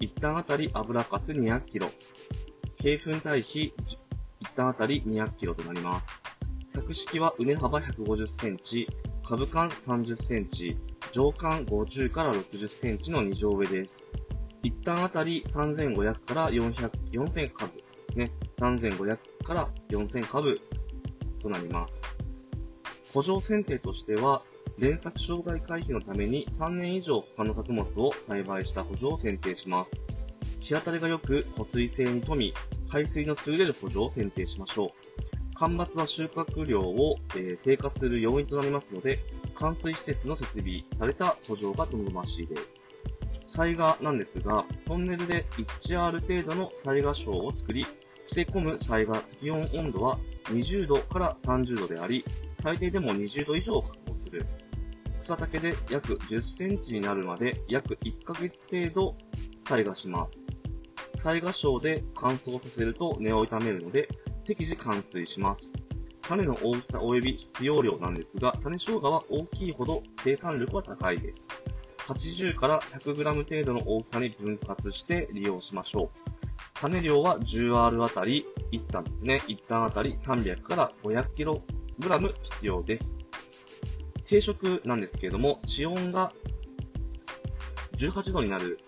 [0.00, 1.88] 一旦あたり油かす200キロ。
[2.78, 3.74] 鶏粉堆肥
[4.40, 6.06] 一旦あたり200キロとなります。
[6.72, 8.86] 作式は畝幅150センチ、
[9.26, 10.76] 株間30センチ、
[11.12, 13.90] 上間50から60センチの2乗上です。
[14.62, 17.82] 一旦あたり3500から400、4000株
[18.16, 18.32] ね。
[18.58, 20.60] 3500から4000株
[21.40, 21.94] となります。
[23.12, 24.42] 補助選定としては、
[24.78, 30.36] 連作障害回避のために3年以上他の作物を栽培した補助を選定します。
[30.60, 32.52] 日当たりが良く、保水性に富み、
[32.88, 34.88] 排水の優れる補助を選定しましょう。
[35.54, 39.20] 干ばつは収穫量を、えー、低下する要因となりますので、
[39.54, 42.62] 冠水施設の設備された補助が望ましいです。
[43.54, 45.46] 災害なんですが、トンネルで
[45.86, 47.86] 1R 程度の災害症を作り、
[48.26, 52.24] 着せ込む災害適温温度は20度から30度であり、
[52.62, 54.44] 最低でも20度以上を確保する。
[55.26, 59.16] 草丈で約10センチになるまで約1ヶ月程度
[59.68, 60.28] 栽培しま
[61.16, 61.20] す。
[61.20, 64.08] 栽培症で乾燥させると根を傷めるので
[64.44, 65.62] 適時灌水します。
[66.22, 71.40] 種の大きさ及び必要量なんですが、種生姜は大きいほど生産力は高いです。
[72.06, 76.30] 80から 100g 程度の大きさに分割して利用しましょう。
[76.74, 79.42] 種量は 10R あたり、1単ですね。
[79.48, 81.60] 1単あたり300から 500kg
[82.42, 83.25] 必要です。
[84.26, 86.32] 定食なんですけれども、地温が
[87.96, 88.78] 18度になる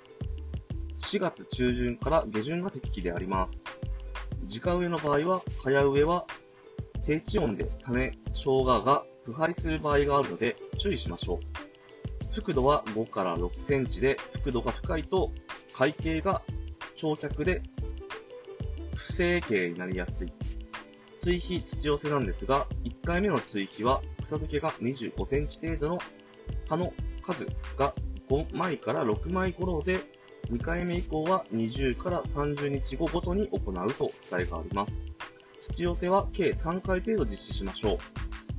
[0.96, 3.48] 4月中旬から下旬が適期でありま
[4.48, 4.60] す。
[4.60, 6.26] 直植えの場合は、早植えは
[7.06, 11.40] 低地温で種、生姜が腐敗する場合があるので注意しましょ
[12.34, 12.40] う。
[12.40, 15.32] 覆度は5から6センチで、覆度が深いと
[15.74, 16.42] 海形が
[16.96, 17.62] 長脚で
[18.96, 20.32] 不正形になりやすい。
[21.20, 25.98] 追肥土寄せなんですが、1回目の追肥は草漬けが25センチ程度の
[26.68, 27.46] 葉の数
[27.78, 27.94] が
[28.28, 30.00] 5枚から6枚頃で、
[30.50, 34.92] 2回目以降は20から30日後ごとに行うと伝えがあります。
[35.72, 37.98] 土寄せは計3回程度実施しましょう。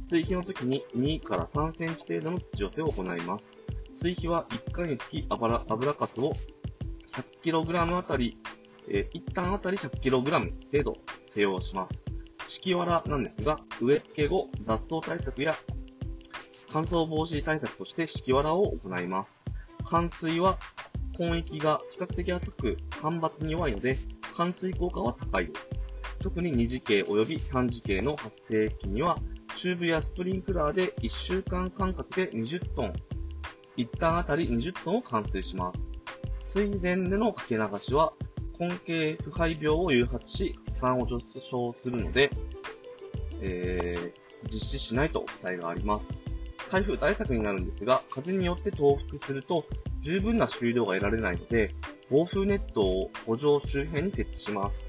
[0.08, 3.50] 追肥の時に2から3センチ程度の土寄せを行います。
[3.96, 6.34] 追肥は1回につき油油かすを
[7.44, 8.38] 100kg あたり、
[8.88, 10.22] えー、一旦あたり 100kg
[10.72, 10.98] 程度
[11.34, 12.09] 使用します。
[12.50, 15.56] 敷わらなんですが、植え付け後、雑草対策や
[16.72, 19.40] 乾燥防止対策として敷わらを行います。
[19.86, 20.58] 灌水は
[21.18, 23.98] 根域が比較的浅く干ばつに弱いので、
[24.36, 25.70] 灌水効果は高いです。
[26.20, 29.18] 特に二次茎及び三次茎の発生期には、
[29.58, 32.94] チューブやスプリンクラーで1週間間隔で20トン、
[33.78, 35.72] 1反あたり20トンを灌水しま
[36.40, 36.54] す。
[36.54, 38.14] 水田でのかけ流しは、
[38.58, 42.32] 根茎腐敗病を誘発し、酸を上昇するので、
[43.42, 46.08] えー、実施しないと記載があります。
[46.72, 49.66] 台風対策になるんですが、風によって倒伏すると
[50.02, 51.74] 十分な収量が得られないので、
[52.10, 54.80] 暴風ネットを補助周辺に設置します。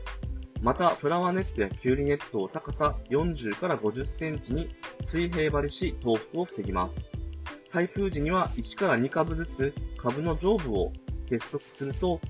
[0.62, 4.68] また、フラワーネットやキュウリネットを高さ40から50センチに
[5.02, 6.96] 水平張りし、倒伏を防ぎます。
[7.72, 10.92] 台風時には1から2株ずつ株の上部を
[11.28, 12.20] 結束すると、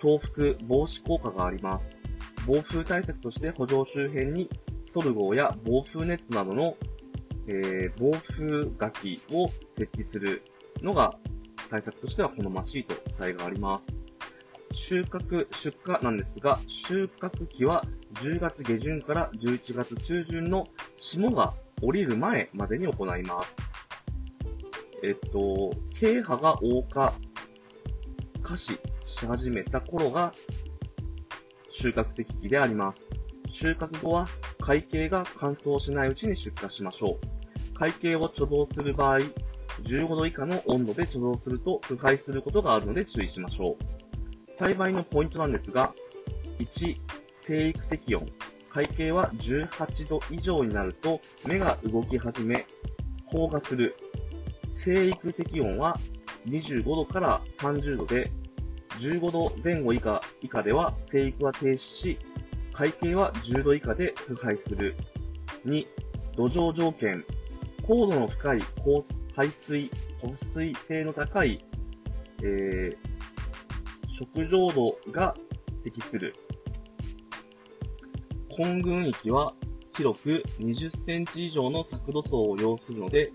[0.00, 2.01] 倒伏防止効果があります。
[2.46, 4.50] 暴風対策として補助周辺に
[4.90, 6.76] ソルゴや暴風ネットなどの、
[7.46, 10.42] えー、暴風垣を設置する
[10.82, 11.14] のが
[11.70, 14.02] 対策としては好ましいと記載があります。
[14.74, 17.84] 収穫、出荷なんですが、収穫期は
[18.14, 20.66] 10月下旬から11月中旬の
[20.96, 23.54] 霜が降りる前までに行います。
[25.02, 27.12] えっと、経波が大化、
[28.42, 30.32] 可視し始めた頃が
[31.82, 33.02] 収穫適期であります。
[33.50, 34.28] 収穫後は
[34.60, 37.74] 会計が乾燥しないうちに出荷しましょう。
[37.74, 39.18] 会計を貯蔵する場合、
[39.82, 44.58] 15度以下の温度で貯蔵すると腐敗することがあるので注意しましょう。
[44.60, 45.92] 栽培のポイントなんですが、
[46.60, 46.96] 1、
[47.40, 48.28] 生育適温。
[48.70, 52.64] 会計は18度以上になると芽が動き始め、
[53.28, 53.96] 硬化する。
[54.78, 55.98] 生育適温は
[56.46, 58.30] 25度から30度で、
[59.02, 62.18] 15度前後以下以下では生育は停止し、
[62.72, 64.94] 会計は10度以下で腐敗する。
[65.66, 65.84] 2、
[66.36, 67.24] 土壌条件。
[67.82, 68.62] 高度の深い
[69.34, 69.90] 排水、
[70.20, 71.64] 保水性の高い、
[72.44, 72.96] えー、
[74.08, 75.34] 食浄度が
[75.82, 76.36] 適する。
[78.56, 79.52] 混群域は
[79.96, 83.32] 広く20センチ以上の作土層を要するので、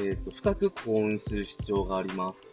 [0.00, 2.47] ーと、深く降運する必要があります。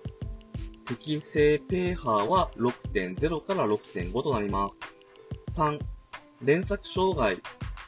[0.86, 4.70] 適正ペーハーは6.0から6.5となりま
[5.54, 5.60] す。
[5.60, 5.80] 3、
[6.44, 7.38] 連作障害。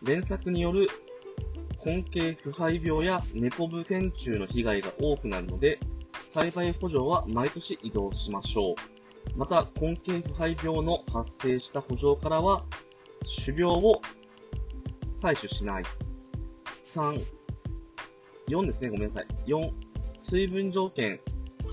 [0.03, 0.87] 連作による
[1.83, 5.79] 根茎腐敗病や猫部線虫の被害が多くなるので、
[6.33, 8.75] 栽培補助は毎年移動しましょう。
[9.37, 12.65] また、根茎腐敗病の発生した補助からは、
[13.45, 14.01] 種苗を
[15.21, 15.83] 採取しない。
[16.93, 17.23] 3、
[18.49, 19.27] 4ですね、ごめんなさい。
[19.45, 19.71] 4、
[20.19, 21.19] 水分条件。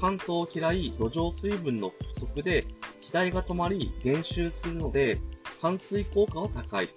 [0.05, 2.67] 乾燥を嫌い、土壌水分の不足で
[3.01, 5.19] 気体が止まり減収するので、
[5.63, 6.91] 換水効果は高い。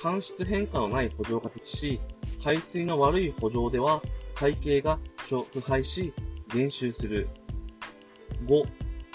[0.00, 2.00] 間質変化のない補助が適し、
[2.40, 4.02] 排水の悪い補助では
[4.36, 6.14] 会計が腐敗し
[6.54, 7.28] 減収する。
[8.46, 8.68] 5、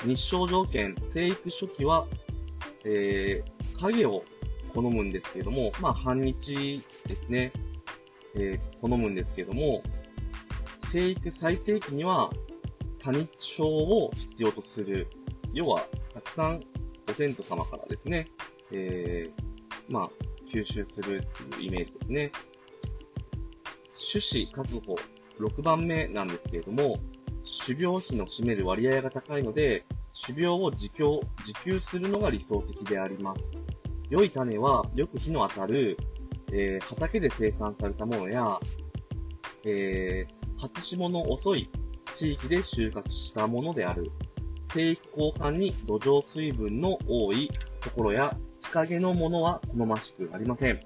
[0.06, 0.96] 日照条件。
[1.12, 2.06] 生育初期は、
[2.84, 4.26] えー、影を
[4.74, 7.54] 好むんですけども、まあ、半日ですね。
[8.36, 9.82] えー、好むんですけども、
[10.92, 12.30] 生育最盛期には
[13.06, 15.08] 多日照を必要とする。
[15.54, 16.60] 要は、たくさん
[17.08, 18.26] ご先祖様からですね、
[18.72, 20.10] えー、まあ、
[20.52, 22.32] 吸収するっていうイメージですね。
[24.12, 24.96] 種子確保
[25.40, 26.98] 6番目なんですけれども、
[27.64, 29.86] 種苗費の占める割合が高いので、
[30.26, 33.42] 種苗を自供、自給するのが理想的であります。
[34.10, 35.96] 良い種はよく火の当たる、
[36.52, 38.60] えー、畑で生産されたものや、
[39.64, 41.70] えー、発霜の遅い
[42.16, 44.10] 地域で収穫したものである。
[44.74, 47.50] 生育交換に土壌水分の多い
[47.82, 50.80] ところや日陰のものは好ましくありません。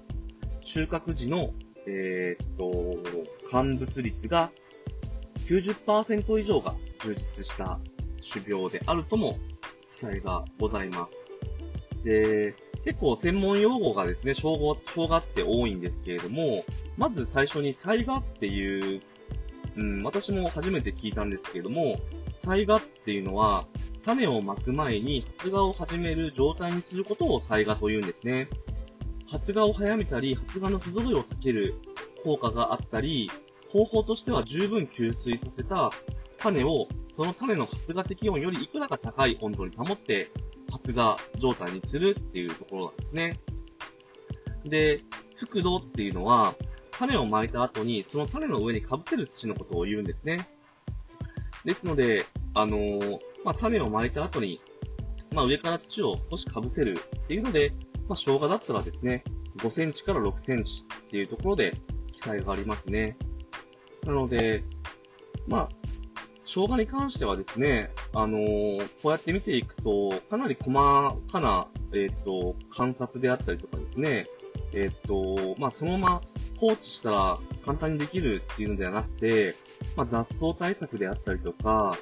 [0.64, 1.52] 収穫時の、
[1.86, 2.98] えー、っと、
[3.50, 4.50] 乾物率が
[5.46, 7.78] 90%以上が充実した
[8.32, 9.38] 種苗であるとも
[9.92, 11.08] 記載がございま
[11.98, 12.04] す。
[12.04, 12.54] で、
[12.84, 16.64] 結構専門用語がですね、称号、称がって多いんですけれども、
[16.96, 19.00] まず最初に災害っていう、
[19.76, 22.00] うん、私も初めて聞いたんですけれども、
[22.42, 23.66] 災害っていうのは、
[24.04, 28.48] 種をまく前に発芽を始める状態にすることを災害と言うんですね。
[29.28, 31.74] 発芽を早めたり、発芽の不揃いを避ける
[32.24, 33.30] 効果があったり、
[33.72, 35.90] 方法としては十分吸水させた
[36.38, 40.30] 種を、その種の発芽適温よりいくらか高い温度に保って
[40.70, 43.40] 発芽状態にするっていうところなんですね。
[44.64, 45.00] で、
[45.36, 46.54] 覆土っていうのは、
[47.00, 50.50] 種をまいた後に、その種の上に被せる土のことを言うんですね。
[51.64, 54.60] ですので、あのー、まあ、種をまいた後に、
[55.32, 57.72] まあ、上から土を少し被せるっていうので、
[58.06, 59.24] まあ、生姜だったらですね、
[59.56, 61.74] 5センチから6センチっていうところで
[62.12, 63.16] 記載がありますね。
[64.04, 64.62] なので、
[65.48, 65.68] まあ、
[66.44, 70.70] 生姜に関してはですね、あのー、こうやって見ていくと、かなり細
[71.32, 74.26] かな、えっ、ー、と、観察であったりとかですね、
[74.74, 76.20] えっ、と、まあ、そのまま
[76.60, 79.56] 放置したら簡単にできるっていうのではなくて、
[79.96, 81.96] まあ、雑草対策であったりとか、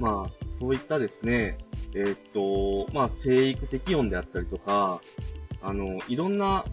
[0.00, 1.58] まあ、そういったですね、
[1.94, 5.00] えっ、と、まあ、生育適温であったりとか、
[5.62, 6.64] あの、いろんな、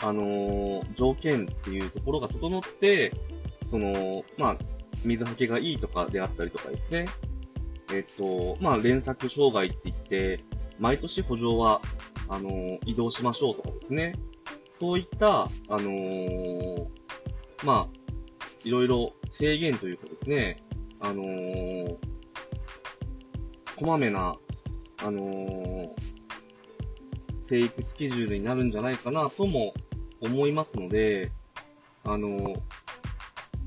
[0.00, 3.12] あの、条件っていうところが整って、
[3.66, 4.56] その、まあ、
[5.04, 7.06] 水はけがいいとかであったりとかですね。
[7.92, 10.44] えっと、まあ、連作障害って言って、
[10.78, 11.80] 毎年補助は、
[12.28, 14.14] あの、移動しましょうとかですね。
[14.78, 16.86] そういった、あのー、
[17.64, 17.98] まあ、
[18.64, 20.62] いろいろ制限というかですね、
[21.00, 21.96] あのー、
[23.76, 24.36] こまめな、
[24.98, 25.90] あのー、
[27.48, 29.74] 生育スケジュールになるんじゃないかなとも
[30.20, 31.32] 思いますので、
[32.04, 32.54] あの、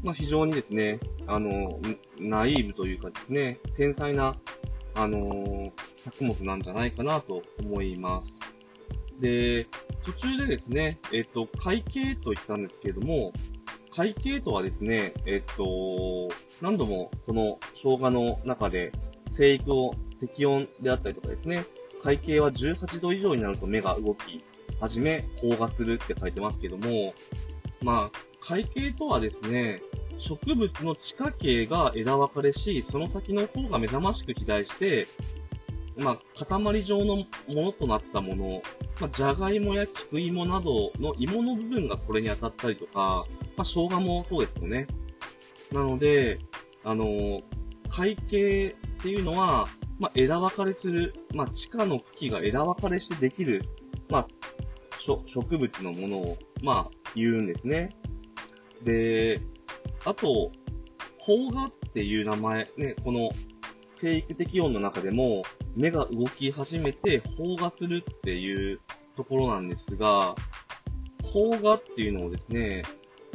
[0.04, 1.80] まあ、非常にですね、あの、
[2.20, 4.36] ナイーブというかですね、繊細な、
[4.94, 8.41] あの作物なんじゃないかなと思います。
[9.22, 9.68] で、
[10.04, 13.32] 途中でですね、えっ、と、会計と言ったんですけれども、
[13.96, 18.92] 会計とはですね、えっ、と、何度もこの生姜の中で
[19.30, 21.64] 生育を適温であったりとかですね、
[22.04, 24.44] 会計は18度以上になると目が動き
[24.80, 27.14] 始め、飽和するって書いてますけども、
[27.84, 29.84] まあ、会計とはですね、
[30.18, 35.08] 植物の地下茎が枝分かれし、その先の方が目覚ましく肥大して、
[35.98, 38.62] まあ、塊状のものとなったもの、
[39.00, 43.26] まあ、じゃがいもや菊芋などの芋の部分がこれに当たったりとか、
[43.58, 44.88] まあ、生姜もそうですよね。
[45.72, 46.40] なので、
[46.84, 47.42] あの、
[47.90, 49.68] 会計っていうのは、
[50.00, 53.64] まあ、枝分かれする、まあ、地下の茎が枝分かれしてできる、
[54.10, 54.28] まあ、
[55.00, 57.90] 植物のものを、まあ、言うんですね。
[58.84, 59.42] で、
[60.06, 60.52] あと、
[61.24, 63.30] 邦画っていう名前、ね、この
[64.02, 65.44] 生育的音の中でも、
[65.76, 68.80] 目が動き始めて邦画するっていう
[69.16, 70.34] ところなんですが、
[71.32, 72.82] 邦画っていうのをですね、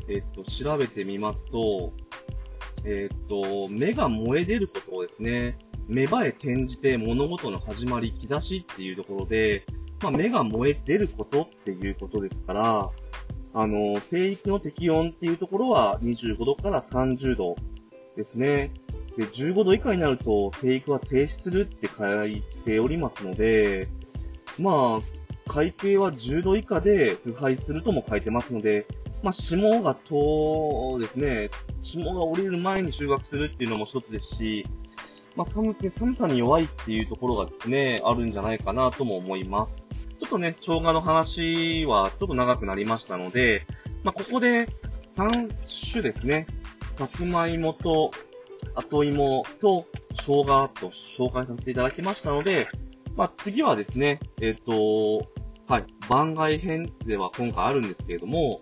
[0.09, 1.93] えっと、調べてみますと、
[2.85, 5.57] えっと、目が燃え出ることをですね、
[5.87, 9.65] 芽生え転じて物事の始まり、兆しっていうところで、
[10.03, 12.91] まあ、目が燃え出ることっていうことですから、
[13.55, 17.55] あの、生育の適温っていうところは25度から30度
[18.17, 18.73] ですね。
[19.17, 23.89] で、15度以下になると生育は停止するって書いておりますので、
[24.59, 28.87] まあ、海底は10度以下で腐敗するとも書いてますので、
[29.23, 31.51] まあ、霜がと、ですね、
[31.81, 34.67] 霜が降りる前に収穫するっていうのも一つですし、
[35.35, 39.87] まあ、寒く、寒さに弱いっていうところがですね、あるんじゃないかなとも思います。
[40.21, 43.67] ちょっとね、生姜の話はちょっと長くなりましたので、
[44.03, 44.69] まあ、ここで
[45.15, 45.53] 3
[45.93, 46.47] 種ですね。
[46.99, 48.11] さつまいもと、
[48.75, 52.69] 後芋と生姜と紹介させていただきましたので、
[53.17, 55.27] まあ、次はですね、えっ、ー、と、
[55.67, 58.61] はい、番外編では今回あるんですけれども、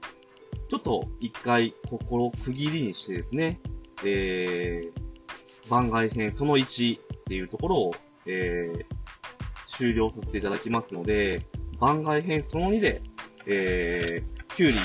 [0.70, 3.60] ちょっと一回心区切りにしてですね、
[4.04, 7.94] えー、番外編その1っていうところを、
[8.26, 11.46] えー、終了させていただきますので、
[11.78, 13.02] 番外編その2で、
[13.46, 14.78] えー、きゅうり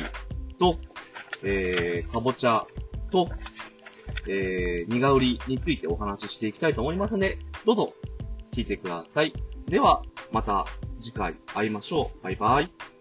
[0.60, 0.78] と、
[1.44, 2.66] えー、かぼちゃ
[3.12, 3.30] と、
[4.30, 7.94] えー、苦売りについてお話ししていきたいと思いますので、どうぞ
[8.52, 9.34] 聞いてください。
[9.68, 10.66] では、また
[11.02, 12.24] 次回会いましょう。
[12.24, 12.99] バイバイ。